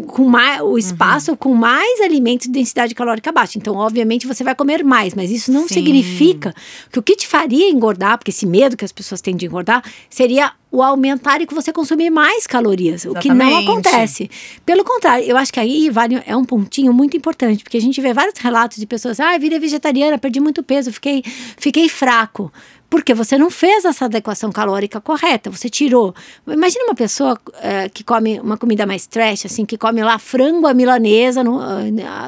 [0.07, 1.37] com mais, o espaço uhum.
[1.37, 3.57] com mais alimentos de densidade calórica baixa.
[3.57, 5.75] Então, obviamente, você vai comer mais, mas isso não Sim.
[5.75, 6.53] significa
[6.91, 9.83] que o que te faria engordar, porque esse medo que as pessoas têm de engordar,
[10.09, 13.27] seria o aumentar e que você consumir mais calorias, Exatamente.
[13.27, 14.29] o que não acontece.
[14.65, 17.99] Pelo contrário, eu acho que aí vale, é um pontinho muito importante, porque a gente
[18.01, 21.23] vê vários relatos de pessoas, ah, virei vegetariana, perdi muito peso, fiquei,
[21.57, 22.51] fiquei fraco.
[22.95, 26.15] Porque você não fez essa adequação calórica correta, você tirou.
[26.47, 30.65] Imagina uma pessoa é, que come uma comida mais trash, assim, que come lá frango
[30.65, 31.59] à milanesa no,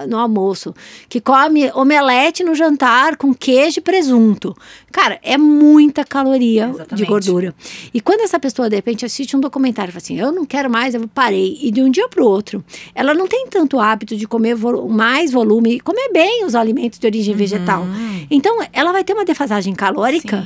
[0.10, 0.75] no almoço,
[1.08, 4.53] que come omelete no jantar com queijo e presunto.
[4.91, 6.95] Cara, é muita caloria Exatamente.
[6.95, 7.56] de gordura.
[7.93, 10.69] E quando essa pessoa, de repente, assiste um documentário e fala assim: eu não quero
[10.69, 11.58] mais, eu parei.
[11.62, 12.62] E de um dia para o outro,
[12.93, 17.08] ela não tem tanto hábito de comer vo mais volume, comer bem os alimentos de
[17.08, 17.39] origem uhum.
[17.39, 17.88] vegetal.
[18.30, 20.45] Então, ela vai ter uma defasagem calórica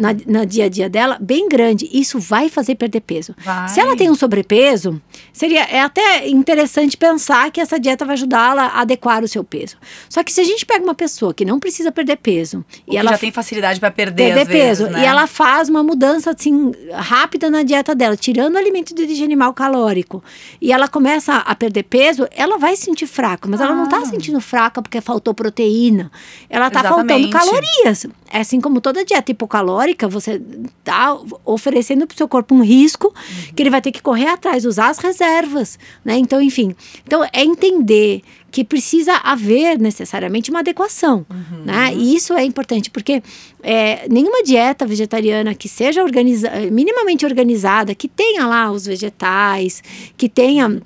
[0.00, 1.88] na, na, dia a dia dela bem grande.
[1.92, 3.34] Isso vai fazer perder peso.
[3.44, 3.68] Vai.
[3.68, 5.00] Se ela tem um sobrepeso,
[5.32, 9.76] seria é até interessante pensar que essa dieta vai ajudá-la a adequar o seu peso.
[10.08, 13.12] Só que se a gente pega uma pessoa que não precisa perder peso e ela
[13.12, 15.02] já tem facilidade para perder, perder peso vezes, né?
[15.02, 19.24] e ela faz uma mudança assim rápida na dieta dela, tirando o alimento de origem
[19.24, 20.22] animal calórico,
[20.60, 23.64] e ela começa a perder peso, ela vai se sentir fraca, mas ah.
[23.64, 26.10] ela não está sentindo fraca porque faltou proteína.
[26.48, 28.06] Ela está faltando calorias.
[28.32, 30.40] É assim como toda dieta hipocalórica, você
[30.78, 33.54] está oferecendo para o seu corpo um risco uhum.
[33.54, 36.16] que ele vai ter que correr atrás, usar as reservas, né?
[36.16, 36.74] Então, enfim,
[37.06, 41.64] então é entender que precisa haver necessariamente uma adequação, uhum.
[41.64, 41.94] né?
[41.94, 43.22] E isso é importante porque
[43.62, 49.82] é, nenhuma dieta vegetariana que seja organiza minimamente organizada, que tenha lá os vegetais,
[50.16, 50.82] que tenha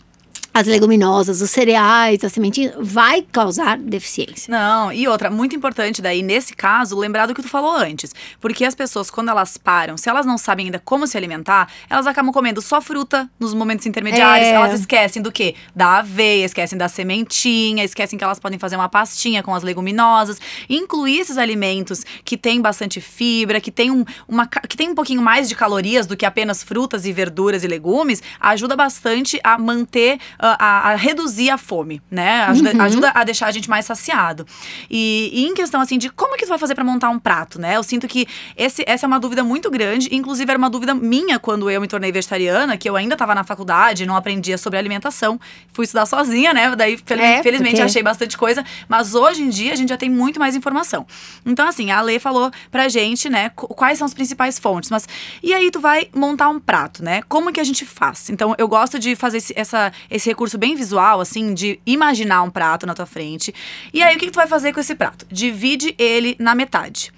[0.55, 4.53] as leguminosas, os cereais, a sementinha, vai causar deficiência.
[4.53, 8.15] Não, e outra, muito importante daí, nesse caso, lembrar do que tu falou antes.
[8.41, 12.07] Porque as pessoas, quando elas param, se elas não sabem ainda como se alimentar, elas
[12.07, 14.47] acabam comendo só fruta nos momentos intermediários.
[14.47, 14.53] É.
[14.53, 15.57] Elas esquecem do quê?
[15.75, 20.41] Da aveia, esquecem da sementinha, esquecem que elas podem fazer uma pastinha com as leguminosas.
[20.71, 25.21] Incluir esses alimentos que têm bastante fibra, que tem um, uma, que tem um pouquinho
[25.21, 30.21] mais de calorias do que apenas frutas e verduras e legumes, ajuda bastante a manter
[30.47, 32.43] a, a reduzir a fome, né?
[32.45, 32.83] Ajuda, uhum.
[32.83, 34.47] ajuda, a deixar a gente mais saciado.
[34.91, 37.61] E, e, em questão, assim, de como que tu vai fazer para montar um prato,
[37.61, 37.77] né?
[37.77, 38.27] Eu sinto que
[38.57, 40.09] esse, essa é uma dúvida muito grande.
[40.13, 43.45] Inclusive, era uma dúvida minha quando eu me tornei vegetariana, que eu ainda estava na
[43.45, 45.41] faculdade, não aprendia sobre alimentação.
[45.73, 46.75] Fui estudar sozinha, né?
[46.77, 47.83] Daí, é, felizmente, porque...
[47.83, 48.65] achei bastante coisa.
[48.89, 51.07] Mas hoje em dia, a gente já tem muito mais informação.
[51.47, 54.91] Então, assim, a Lê falou pra gente, né, quais são as principais fontes.
[54.91, 55.09] Mas,
[55.43, 57.23] e aí tu vai montar um prato, né?
[57.29, 58.29] Como que a gente faz?
[58.31, 62.51] Então, eu gosto de fazer esse, essa, esse recurso bem visual, assim, de imaginar um
[62.51, 63.55] prato na tua frente.
[63.93, 65.27] E aí, o que, que tu vai fazer com esse prato?
[65.31, 67.13] Divide ele na metade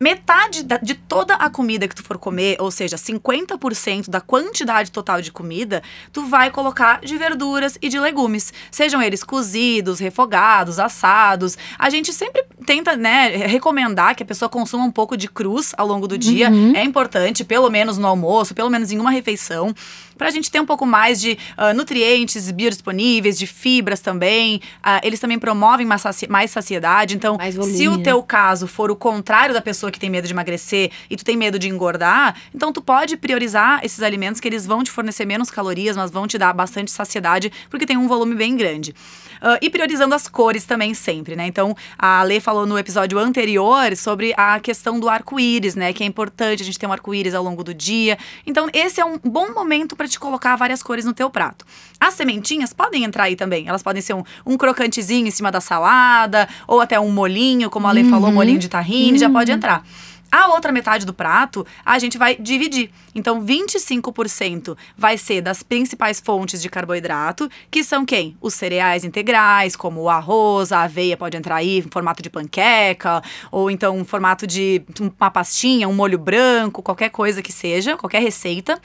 [0.00, 4.90] metade da, de toda a comida que tu for comer, ou seja, 50% da quantidade
[4.90, 8.50] total de comida, tu vai colocar de verduras e de legumes.
[8.70, 11.58] Sejam eles cozidos, refogados, assados.
[11.78, 15.86] A gente sempre tenta, né, recomendar que a pessoa consuma um pouco de cruz ao
[15.86, 16.48] longo do dia.
[16.50, 16.74] Uhum.
[16.74, 19.74] É importante, pelo menos no almoço, pelo menos em uma refeição
[20.20, 24.60] para a gente ter um pouco mais de uh, nutrientes biodisponíveis, de fibras também.
[24.78, 27.16] Uh, eles também promovem mais, saci mais saciedade.
[27.16, 30.26] Então, volume, se o teu caso for o contrário da pessoa pessoa que tem medo
[30.26, 34.46] de emagrecer e tu tem medo de engordar, então tu pode priorizar esses alimentos que
[34.46, 38.06] eles vão te fornecer menos calorias, mas vão te dar bastante saciedade, porque tem um
[38.06, 38.94] volume bem grande.
[39.40, 41.46] Uh, e priorizando as cores também sempre, né?
[41.46, 45.92] Então, a Lê falou no episódio anterior sobre a questão do arco-íris, né?
[45.92, 48.18] Que é importante a gente ter um arco-íris ao longo do dia.
[48.46, 51.64] Então, esse é um bom momento para te colocar várias cores no teu prato.
[51.98, 53.66] As sementinhas podem entrar aí também.
[53.66, 57.86] Elas podem ser um, um crocantezinho em cima da salada, ou até um molinho, como
[57.86, 58.10] a Lê uhum.
[58.10, 59.18] falou, molinho de tahine, uhum.
[59.18, 59.56] já pode uhum.
[59.56, 59.84] entrar.
[60.32, 62.90] A outra metade do prato, a gente vai dividir.
[63.14, 68.36] Então, 25% vai ser das principais fontes de carboidrato, que são quem?
[68.40, 73.20] Os cereais integrais, como o arroz, a aveia pode entrar aí em formato de panqueca,
[73.50, 78.22] ou então em formato de uma pastinha, um molho branco, qualquer coisa que seja, qualquer
[78.22, 78.80] receita.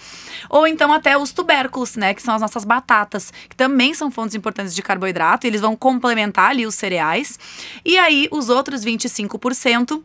[0.49, 4.33] Ou então até os tubérculos, né, que são as nossas batatas, que também são fontes
[4.33, 7.37] importantes de carboidrato, e eles vão complementar ali os cereais.
[7.85, 10.01] E aí, os outros 25%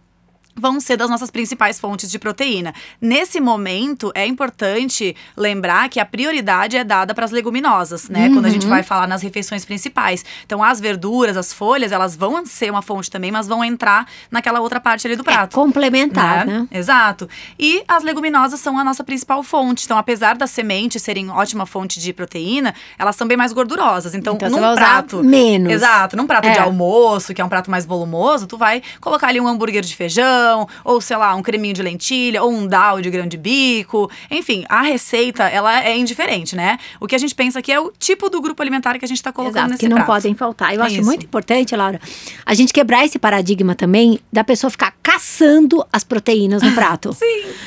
[0.57, 2.75] vão ser das nossas principais fontes de proteína.
[3.01, 8.29] Nesse momento, é importante lembrar que a prioridade é dada para as leguminosas, né?
[8.29, 8.35] Uhum.
[8.35, 8.71] Quando a gente uhum.
[8.71, 10.25] vai falar nas refeições principais.
[10.45, 14.61] Então, as verduras, as folhas, elas vão ser uma fonte também, mas vão entrar naquela
[14.61, 15.53] outra parte ali do é prato.
[15.53, 16.61] É complementar, né?
[16.61, 16.79] né?
[16.79, 17.29] Exato.
[17.59, 19.85] E as leguminosas são a nossa principal fonte.
[19.85, 24.15] Então, apesar das sementes serem ótima fonte de proteína, elas são bem mais gordurosas.
[24.15, 25.73] Então, então num prato menos.
[25.73, 26.53] Exato, num prato é.
[26.53, 29.95] de almoço, que é um prato mais volumoso, tu vai colocar ali um hambúrguer de
[29.95, 30.40] feijão
[30.85, 34.11] ou sei lá, um creminho de lentilha, ou um dal de grão de bico.
[34.31, 36.79] Enfim, a receita, ela é indiferente, né?
[36.99, 39.19] O que a gente pensa aqui é o tipo do grupo alimentar que a gente
[39.19, 40.07] está colocando Exato, nesse que não prato.
[40.07, 40.75] podem faltar.
[40.75, 41.05] Eu é acho isso.
[41.05, 42.01] muito importante, Laura,
[42.45, 47.13] a gente quebrar esse paradigma também da pessoa ficar caçando as proteínas no prato.
[47.19, 47.25] Sim,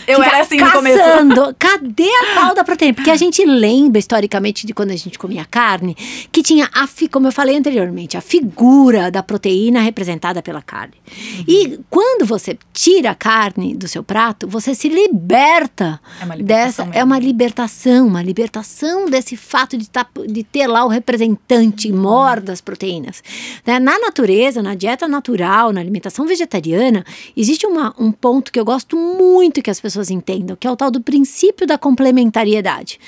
[0.07, 0.75] eu Ficar era assim caçando.
[0.77, 1.55] no começo.
[1.59, 2.93] Cadê a tal da proteína?
[2.93, 5.95] Porque a gente lembra historicamente de quando a gente comia carne,
[6.31, 10.93] que tinha a, como eu falei anteriormente, a figura da proteína representada pela carne.
[11.05, 11.43] Uhum.
[11.45, 16.85] E quando você tira a carne do seu prato, você se liberta é uma dessa.
[16.85, 16.99] Mesmo.
[16.99, 22.39] É uma libertação, uma libertação desse fato de, tá, de ter lá o representante mor
[22.39, 23.21] das proteínas.
[23.65, 23.79] Né?
[23.79, 27.03] Na natureza, na dieta natural, na alimentação vegetariana,
[27.35, 30.75] existe uma, um ponto que eu gosto muito que as pessoas entendam, que é o
[30.75, 32.99] tal do princípio da complementariedade.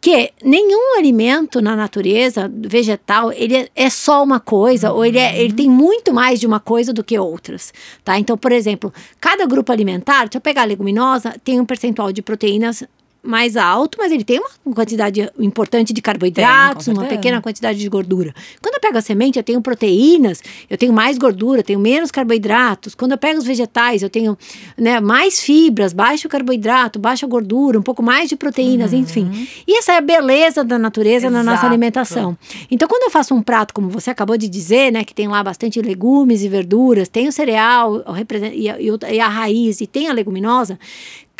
[0.00, 4.98] Que nenhum alimento na natureza vegetal, ele é, é só uma coisa, uhum.
[4.98, 7.72] ou ele, é, ele tem muito mais de uma coisa do que outras.
[8.04, 8.18] Tá?
[8.18, 12.22] Então, por exemplo, cada grupo alimentar, se eu pegar a leguminosa, tem um percentual de
[12.22, 12.84] proteínas
[13.22, 17.88] mais alto, mas ele tem uma quantidade importante de carboidratos, tem, uma pequena quantidade de
[17.88, 18.34] gordura.
[18.60, 22.96] Quando eu pego a semente, eu tenho proteínas, eu tenho mais gordura, tenho menos carboidratos.
[22.96, 24.36] Quando eu pego os vegetais, eu tenho
[24.76, 28.98] né, mais fibras, baixo carboidrato, baixa gordura, um pouco mais de proteínas, uhum.
[28.98, 29.48] enfim.
[29.68, 31.32] E essa é a beleza da natureza Exato.
[31.32, 32.36] na nossa alimentação.
[32.70, 35.44] Então, quando eu faço um prato, como você acabou de dizer, né, que tem lá
[35.44, 38.02] bastante legumes e verduras, tem o cereal
[38.52, 38.80] e a,
[39.12, 40.76] e a raiz e tem a leguminosa,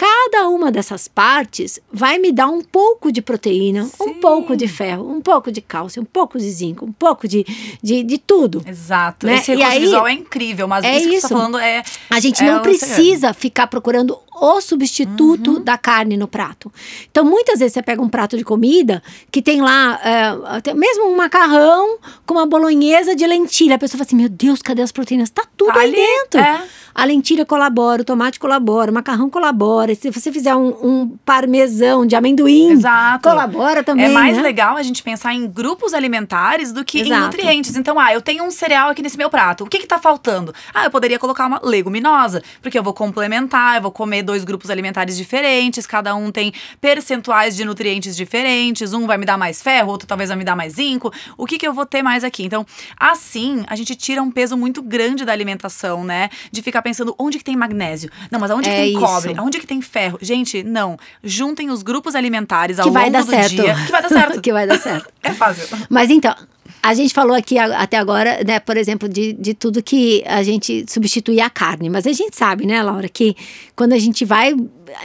[0.02, 3.92] Cada uma dessas partes vai me dar um pouco de proteína, Sim.
[4.00, 7.46] um pouco de ferro, um pouco de cálcio, um pouco de zinco, um pouco de,
[7.80, 8.64] de, de tudo.
[8.66, 9.24] Exato.
[9.24, 9.36] Né?
[9.36, 11.84] Esse recurso visual é incrível, mas é isso que você tá falando é.
[12.10, 15.62] A gente é não precisa ficar procurando o substituto uhum.
[15.62, 16.72] da carne no prato.
[17.08, 19.00] Então, muitas vezes você pega um prato de comida
[19.30, 23.76] que tem lá, é, até mesmo um macarrão com uma bolonhesa de lentilha.
[23.76, 25.30] A pessoa fala assim: Meu Deus, cadê as proteínas?
[25.30, 26.40] Tá tudo tá aí dentro.
[26.40, 26.64] É.
[26.94, 29.91] A lentilha colabora, o tomate colabora, o macarrão colabora.
[29.94, 33.28] Se você fizer um, um parmesão de amendoim, Exato.
[33.28, 34.06] colabora também.
[34.06, 34.42] É mais né?
[34.42, 37.14] legal a gente pensar em grupos alimentares do que Exato.
[37.14, 37.76] em nutrientes.
[37.76, 39.64] Então, ah, eu tenho um cereal aqui nesse meu prato.
[39.64, 40.54] O que que tá faltando?
[40.74, 44.70] Ah, eu poderia colocar uma leguminosa, porque eu vou complementar, eu vou comer dois grupos
[44.70, 48.92] alimentares diferentes, cada um tem percentuais de nutrientes diferentes.
[48.92, 51.12] Um vai me dar mais ferro, outro talvez vai me dar mais zinco.
[51.36, 52.44] O que que eu vou ter mais aqui?
[52.44, 52.66] Então,
[52.98, 56.28] assim, a gente tira um peso muito grande da alimentação, né?
[56.50, 58.10] De ficar pensando onde que tem magnésio.
[58.30, 59.00] Não, mas aonde é que tem isso.
[59.00, 59.34] cobre?
[59.36, 60.18] Aonde que tem ferro?
[60.20, 60.98] Gente, não.
[61.22, 63.50] Juntem os grupos alimentares ao que longo do certo.
[63.50, 63.74] dia.
[63.74, 64.40] Que vai dar certo.
[64.42, 65.08] que vai dar certo.
[65.22, 65.78] é fácil.
[65.88, 66.34] Mas então,
[66.82, 70.84] a gente falou aqui até agora, né, por exemplo, de, de tudo que a gente
[70.88, 71.88] substitui a carne.
[71.88, 73.36] Mas a gente sabe, né, Laura, que
[73.76, 74.52] quando a gente vai,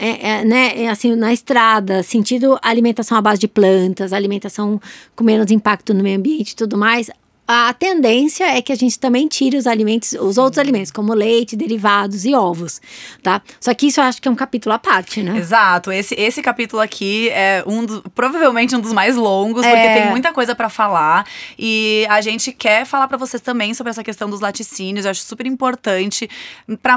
[0.00, 4.80] é, é, né, é assim, na estrada, sentindo alimentação à base de plantas, alimentação
[5.14, 7.10] com menos impacto no meio ambiente e tudo mais,
[7.50, 11.56] a tendência é que a gente também tire os alimentos, os outros alimentos, como leite,
[11.56, 12.78] derivados e ovos,
[13.22, 13.40] tá?
[13.58, 15.34] Só que isso eu acho que é um capítulo à parte, né?
[15.38, 15.90] Exato.
[15.90, 20.02] Esse, esse capítulo aqui é um do, provavelmente um dos mais longos, porque é...
[20.02, 21.26] tem muita coisa para falar.
[21.58, 25.06] E a gente quer falar para vocês também sobre essa questão dos laticínios.
[25.06, 26.28] Eu acho super importante.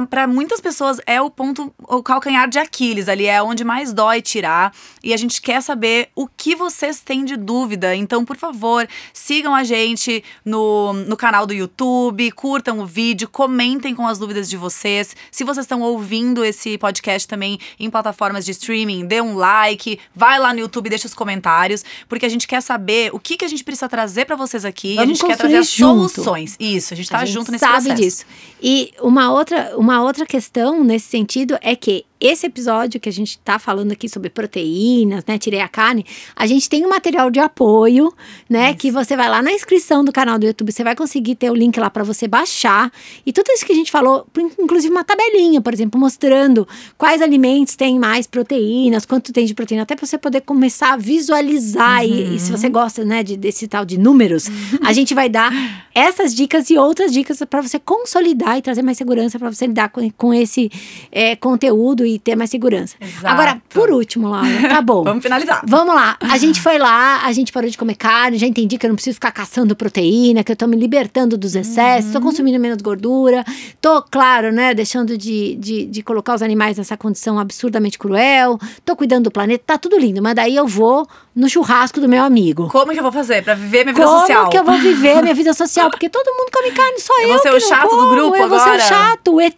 [0.09, 4.21] para muitas pessoas é o ponto, o calcanhar de Aquiles ali, é onde mais dói
[4.21, 4.73] tirar.
[5.01, 7.95] E a gente quer saber o que vocês têm de dúvida.
[7.95, 13.95] Então, por favor, sigam a gente no, no canal do YouTube, curtam o vídeo, comentem
[13.95, 15.15] com as dúvidas de vocês.
[15.31, 20.39] Se vocês estão ouvindo esse podcast também em plataformas de streaming, dê um like, vai
[20.39, 23.47] lá no YouTube, deixa os comentários, porque a gente quer saber o que, que a
[23.47, 24.95] gente precisa trazer para vocês aqui.
[24.95, 26.55] Vamos a gente quer trazer as soluções.
[26.59, 28.01] Isso, a gente tá a gente junto nesse sabe processo.
[28.01, 28.25] disso.
[28.61, 33.31] E uma outra, uma outra questão nesse sentido é que esse episódio que a gente
[33.31, 35.37] está falando aqui sobre proteínas, né?
[35.37, 36.05] Tirei a carne,
[36.35, 38.13] a gente tem um material de apoio,
[38.49, 38.69] né?
[38.69, 38.77] Isso.
[38.77, 41.55] Que você vai lá na inscrição do canal do YouTube, você vai conseguir ter o
[41.55, 42.91] link lá para você baixar.
[43.25, 44.27] E tudo isso que a gente falou,
[44.59, 46.67] inclusive uma tabelinha, por exemplo, mostrando
[46.97, 50.97] quais alimentos têm mais proteínas, quanto tem de proteína, até para você poder começar a
[50.97, 52.03] visualizar.
[52.03, 52.07] Uhum.
[52.07, 54.79] E, e, se você gosta, né, de, desse tal de números, uhum.
[54.83, 55.51] a gente vai dar
[55.93, 59.89] essas dicas e outras dicas para você consolidar e trazer mais segurança para você lidar
[59.89, 60.71] com, com esse
[61.11, 62.95] é, conteúdo e ter mais segurança.
[62.99, 63.27] Exato.
[63.27, 65.03] Agora, por último, Laura, tá bom.
[65.03, 65.63] Vamos finalizar.
[65.67, 66.17] Vamos lá.
[66.19, 68.95] A gente foi lá, a gente parou de comer carne, já entendi que eu não
[68.95, 72.13] preciso ficar caçando proteína, que eu tô me libertando dos excessos, uhum.
[72.13, 73.43] tô consumindo menos gordura,
[73.81, 78.95] tô, claro, né, deixando de, de, de colocar os animais nessa condição absurdamente cruel, tô
[78.95, 82.67] cuidando do planeta, tá tudo lindo, mas daí eu vou no churrasco do meu amigo.
[82.69, 84.39] Como que eu vou fazer para viver minha vida Como social?
[84.39, 85.89] Como que eu vou viver minha vida social?
[85.89, 87.21] Porque todo mundo come carne, só eu.
[87.21, 88.01] Eu vou ser o chato como.
[88.01, 88.61] do grupo eu agora.
[88.61, 89.55] Eu vou ser o chato, o ET.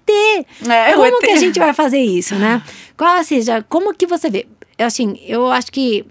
[0.69, 1.19] É, Como o ET.
[1.19, 2.42] que a gente vai fazer isso, né?
[2.97, 4.47] Qual seja, como que você vê?
[4.77, 6.05] Assim, eu acho que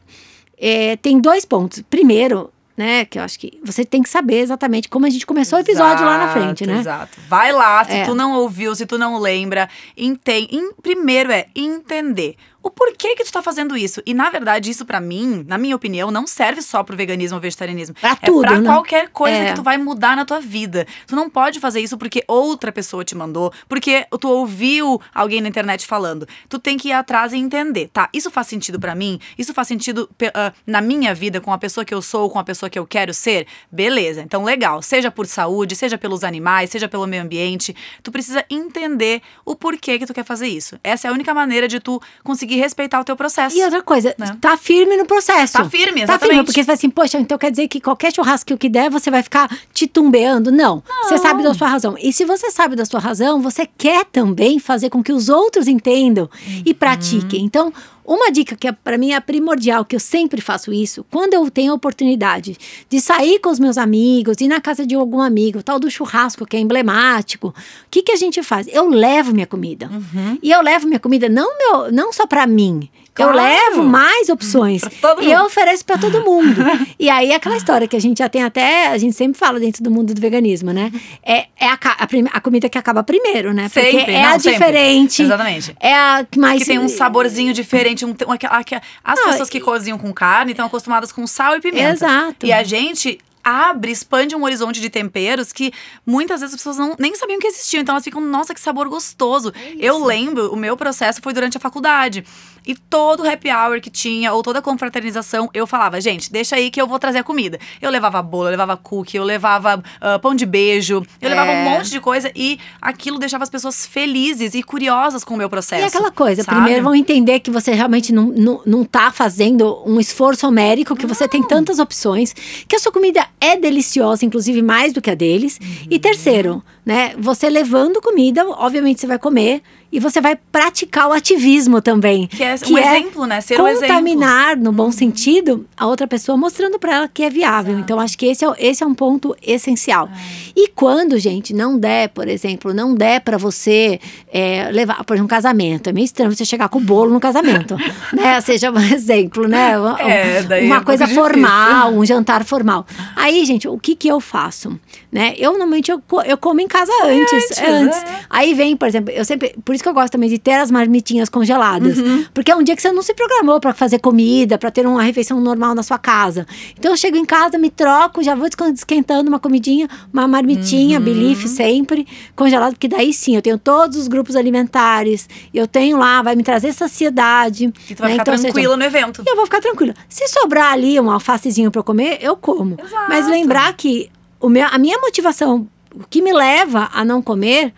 [0.59, 1.83] é, tem dois pontos.
[1.91, 3.05] Primeiro, né?
[3.05, 6.05] Que eu acho que você tem que saber exatamente como a gente começou o episódio
[6.05, 6.79] lá na frente, né?
[6.79, 7.19] Exato.
[7.29, 8.05] Vai lá, se é.
[8.05, 10.59] tu não ouviu, se tu não lembra, entende.
[10.83, 14.01] Primeiro é entender o porquê que tu tá fazendo isso.
[14.07, 17.41] E, na verdade, isso para mim, na minha opinião, não serve só pro veganismo ou
[17.41, 17.95] vegetarianismo.
[18.01, 18.69] Pra tudo, É pra né?
[18.69, 19.49] qualquer coisa É.
[19.51, 20.87] que tu vai mudar na tua vida.
[21.07, 25.49] Tu não pode fazer isso porque outra pessoa te mandou, porque tu ouviu alguém na
[25.49, 26.27] internet falando.
[26.49, 28.09] Tu tem que ir atrás e entender, tá?
[28.13, 29.19] Isso faz sentido para mim?
[29.37, 32.45] Isso faz sentido ah, na minha vida, com a pessoa que eu sou, com a
[32.45, 33.47] pessoa que eu quero ser?
[33.71, 34.83] Beleza, então legal.
[34.83, 37.75] Seja por saúde, seja pelos animais, seja pelo meio ambiente.
[38.03, 40.79] Tu precisa entender o porquê que tu quer fazer isso.
[40.85, 43.57] Essa é a única maneira de tu conseguir respeitar o teu processo.
[43.57, 44.37] E outra coisa, Né?
[44.41, 45.55] tá firme no processo.
[45.55, 46.45] Tá firme, Tá firme, exatamente.
[46.47, 49.23] porque você vai assim, poxa, então quer dizer que qualquer churrasco que der, você vai
[49.23, 50.51] ficar titubeando?
[50.53, 50.83] Não.
[51.05, 51.97] Você sabe da sua razão.
[52.01, 55.67] E se você sabe da sua razão, você quer também fazer com que os outros
[55.69, 56.63] entendam Uhum.
[56.65, 57.45] e pratiquem.
[57.45, 57.73] Então,
[58.05, 61.51] uma dica que é, para mim é primordial, que eu sempre faço isso, quando eu
[61.51, 62.57] tenho a oportunidade
[62.89, 66.47] de sair com os meus amigos, ir na casa de algum amigo, tal do churrasco
[66.47, 67.55] que é emblemático, o
[67.91, 68.67] que, que a gente faz?
[68.69, 69.91] Eu levo minha comida.
[69.93, 70.39] Uhum.
[70.43, 72.89] E eu levo minha comida não, meu, não só para mim.
[73.15, 73.33] Claro.
[73.33, 74.83] Eu levo mais opções.
[75.21, 76.63] E eu ofereço para todo mundo.
[76.99, 79.83] e aí, aquela história que a gente já tem até, a gente sempre fala dentro
[79.83, 80.91] do mundo do veganismo, né?
[81.23, 83.65] É, é a, a, a comida que acaba primeiro, né?
[83.65, 84.53] Porque Sempre, é não, a sempre.
[84.53, 85.23] diferente.
[85.23, 85.77] Exatamente.
[85.79, 86.61] É a que mais.
[86.61, 88.05] Que tem um saborzinho diferente.
[88.05, 91.57] Um, um, aquela- aquela- as Não, pessoas que cozinham com carne estão acostumadas com sal
[91.57, 91.91] e pimenta.
[91.93, 92.47] Exato.
[92.47, 95.73] E a gente abre, expande um horizonte de temperos que
[96.07, 97.81] muitas vezes as pessoas não, nem sabiam que existiam.
[97.83, 99.53] Então elas ficam, nossa, que sabor gostoso.
[99.79, 102.25] Eu lembro, o meu processo foi durante a faculdade.
[102.67, 106.81] E todo happy hour que tinha, ou toda confraternização, eu falava, gente, deixa aí que
[106.81, 107.59] eu vou trazer a comida.
[107.81, 111.55] Eu levava bolo, eu levava cookie, eu levava ah, pão de beijo, eu levava um
[111.55, 111.65] É.
[111.71, 115.83] monte de coisa e aquilo deixava as pessoas felizes e curiosas com o meu processo.
[115.83, 116.57] E aquela coisa, sabe?
[116.57, 121.07] primeiro vão entender que você realmente não, não, não tá fazendo um esforço homérico, que
[121.07, 122.33] você tem tantas opções,
[122.67, 125.59] que a sua comida é deliciosa, inclusive mais do que a deles.
[125.91, 129.63] E terceiro, né, você levando comida, obviamente você vai comer
[129.93, 132.27] e você vai praticar o ativismo também.
[132.27, 133.41] Que é um exemplo, né?
[133.43, 133.89] Ser um exemplo.
[133.89, 137.79] contaminar, no bom sentido, a outra pessoa mostrando para ela que é viável.
[137.79, 140.09] Então, acho que esse é, esse é um ponto essencial.
[140.57, 144.01] E quando, gente, não der, por exemplo, não der para você
[144.33, 145.91] é, levar, por exemplo, um casamento.
[145.91, 147.77] É meio estranho você chegar com o bolo no casamento,
[148.15, 148.41] né?
[148.41, 149.79] Seja um exemplo, né?
[149.79, 152.87] Uma, É, uma é um coisa formal, um jantar formal.
[153.15, 154.81] Aí, gente, o que que eu faço?
[155.13, 155.35] Né?
[155.37, 157.59] Eu, normalmente, eu, eu como em casa antes.
[157.61, 158.21] Antes, é.
[158.31, 159.55] Aí vem, por exemplo, eu sempre.
[159.65, 161.99] Por isso que eu gosto também de ter as marmitinhas congeladas.
[161.99, 162.25] Uhum.
[162.33, 165.03] Porque é um dia que você não se programou para fazer comida, para ter uma
[165.03, 166.47] refeição normal na sua casa.
[166.79, 171.05] Então eu chego em casa, me troco, já vou esquentando uma comidinha, uma marmitinha, Uhum.
[171.05, 176.23] bilife sempre, congelado, porque daí sim, eu tenho todos os grupos alimentares, eu tenho lá,
[176.23, 177.73] vai me trazer saciedade.
[177.91, 178.19] E tu vai né?
[178.19, 179.23] ficar Então, ou seja, tranquila no evento.
[179.27, 179.95] e eu vou ficar tranquila.
[180.09, 182.77] Se sobrar ali um alfacezinho para eu comer, eu como.
[182.83, 183.09] Exato.
[183.09, 184.11] Mas lembrar que
[184.41, 187.73] o meu, a minha motivação, o que me leva a não comer,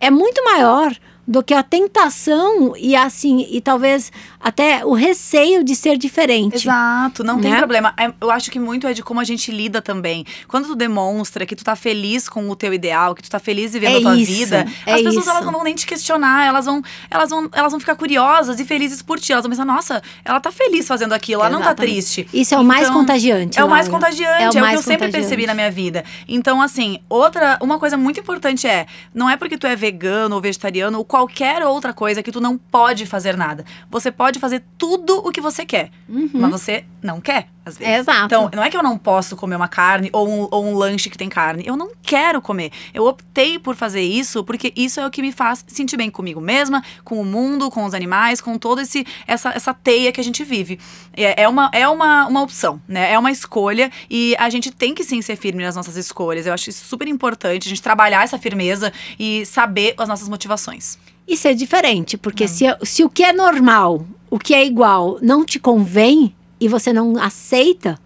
[0.00, 0.92] é muito maior
[1.30, 4.10] do que a tentação e assim, e talvez
[4.40, 6.56] até o receio de ser diferente.
[6.56, 7.42] Exato, não Né?
[7.42, 7.94] tem problema.
[7.96, 10.24] É, Eu acho que muito é de como a gente lida também.
[10.48, 13.72] Quando tu demonstra que tu tá feliz com o teu ideal, que tu tá feliz
[13.72, 15.30] vivendo É a tua isso, vida, é as pessoas isso.
[15.30, 18.64] elas não vão nem te questionar, elas vão, elas vão, elas vão ficar curiosas e
[18.64, 19.32] felizes por ti.
[19.32, 21.92] Elas vão pensar, nossa, ela tá feliz fazendo aquilo, ela não tá Exatamente.
[21.92, 22.28] triste.
[22.32, 23.58] Isso é o mais Então, contagiante.
[23.58, 24.00] É o mais Laura.
[24.04, 26.04] contagiante, é o, que mais eu sempre percebi na minha vida.
[26.26, 30.40] Então, assim, outra, uma coisa muito importante é, não é porque tu é vegano ou
[30.40, 33.64] vegetariano ou qualquer outra coisa que tu não pode fazer nada.
[33.90, 35.90] Você pode fazer tudo o que você quer,
[36.32, 38.00] mas você não quer, às vezes.
[38.00, 38.26] Exato.
[38.26, 41.10] Então, não é que eu não posso comer uma carne ou um, ou um lanche
[41.10, 41.62] que tem carne.
[41.66, 42.72] Eu não quero comer.
[42.94, 46.40] Eu optei por fazer isso porque isso é o que me faz sentir bem comigo
[46.40, 48.82] mesma, com o mundo, com os animais, com toda
[49.26, 50.78] essa, essa teia que a gente vive.
[51.14, 53.12] É, é, uma, é uma, uma opção, né?
[53.12, 56.46] É uma escolha e a gente tem que sim ser firme nas nossas escolhas.
[56.46, 60.98] Eu acho isso super importante, a gente trabalhar essa firmeza e saber as nossas motivações.
[61.28, 65.44] E ser diferente, porque se, se o que é normal, o que é igual, não
[65.44, 67.98] te convém e você não aceita,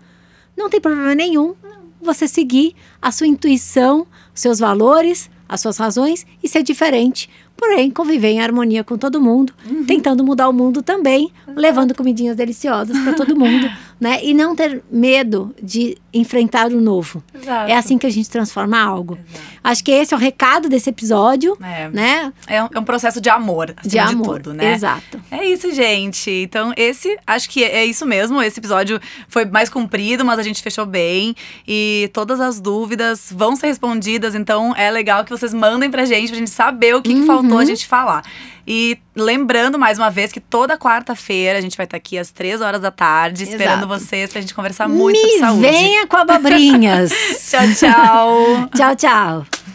[0.57, 1.55] não tem problema nenhum
[2.01, 7.29] você seguir a sua intuição, seus valores, as suas razões e ser diferente.
[7.57, 9.85] Porém, conviver em harmonia com todo mundo, Uhum.
[9.85, 13.71] tentando mudar o mundo também, levando comidinhas deliciosas para todo mundo,
[14.05, 14.21] né?
[14.23, 17.25] E não ter medo de enfrentar o novo.
[17.35, 17.71] Exato.
[17.71, 19.19] É assim que a gente transforma algo.
[19.63, 21.89] Acho que esse é o recado desse episódio, É.
[21.89, 22.33] né?
[22.47, 24.75] É um, é um processo de amor, acima De amor, tudo, né?
[24.75, 25.21] exato.
[25.31, 26.31] É isso, gente.
[26.31, 28.43] Então, esse, acho que é isso mesmo.
[28.43, 31.35] Esse episódio foi mais comprido, mas a gente fechou bem.
[31.67, 34.35] E todas as dúvidas vão ser respondidas.
[34.35, 37.53] Então, é legal que vocês mandem pra gente, pra gente saber o que, que faltou
[37.53, 37.59] Uhum.
[37.59, 38.23] a gente falar.
[38.67, 42.61] E lembrando mais uma vez que toda quarta-feira a gente vai estar aqui às três
[42.61, 43.89] horas da tarde, esperando Exato.
[43.89, 45.61] vocês pra gente conversar muito sobre Me saúde.
[45.61, 47.13] venha com abobrinhas.
[47.51, 48.69] Tchau, tchau.
[48.75, 49.74] tchau, tchau.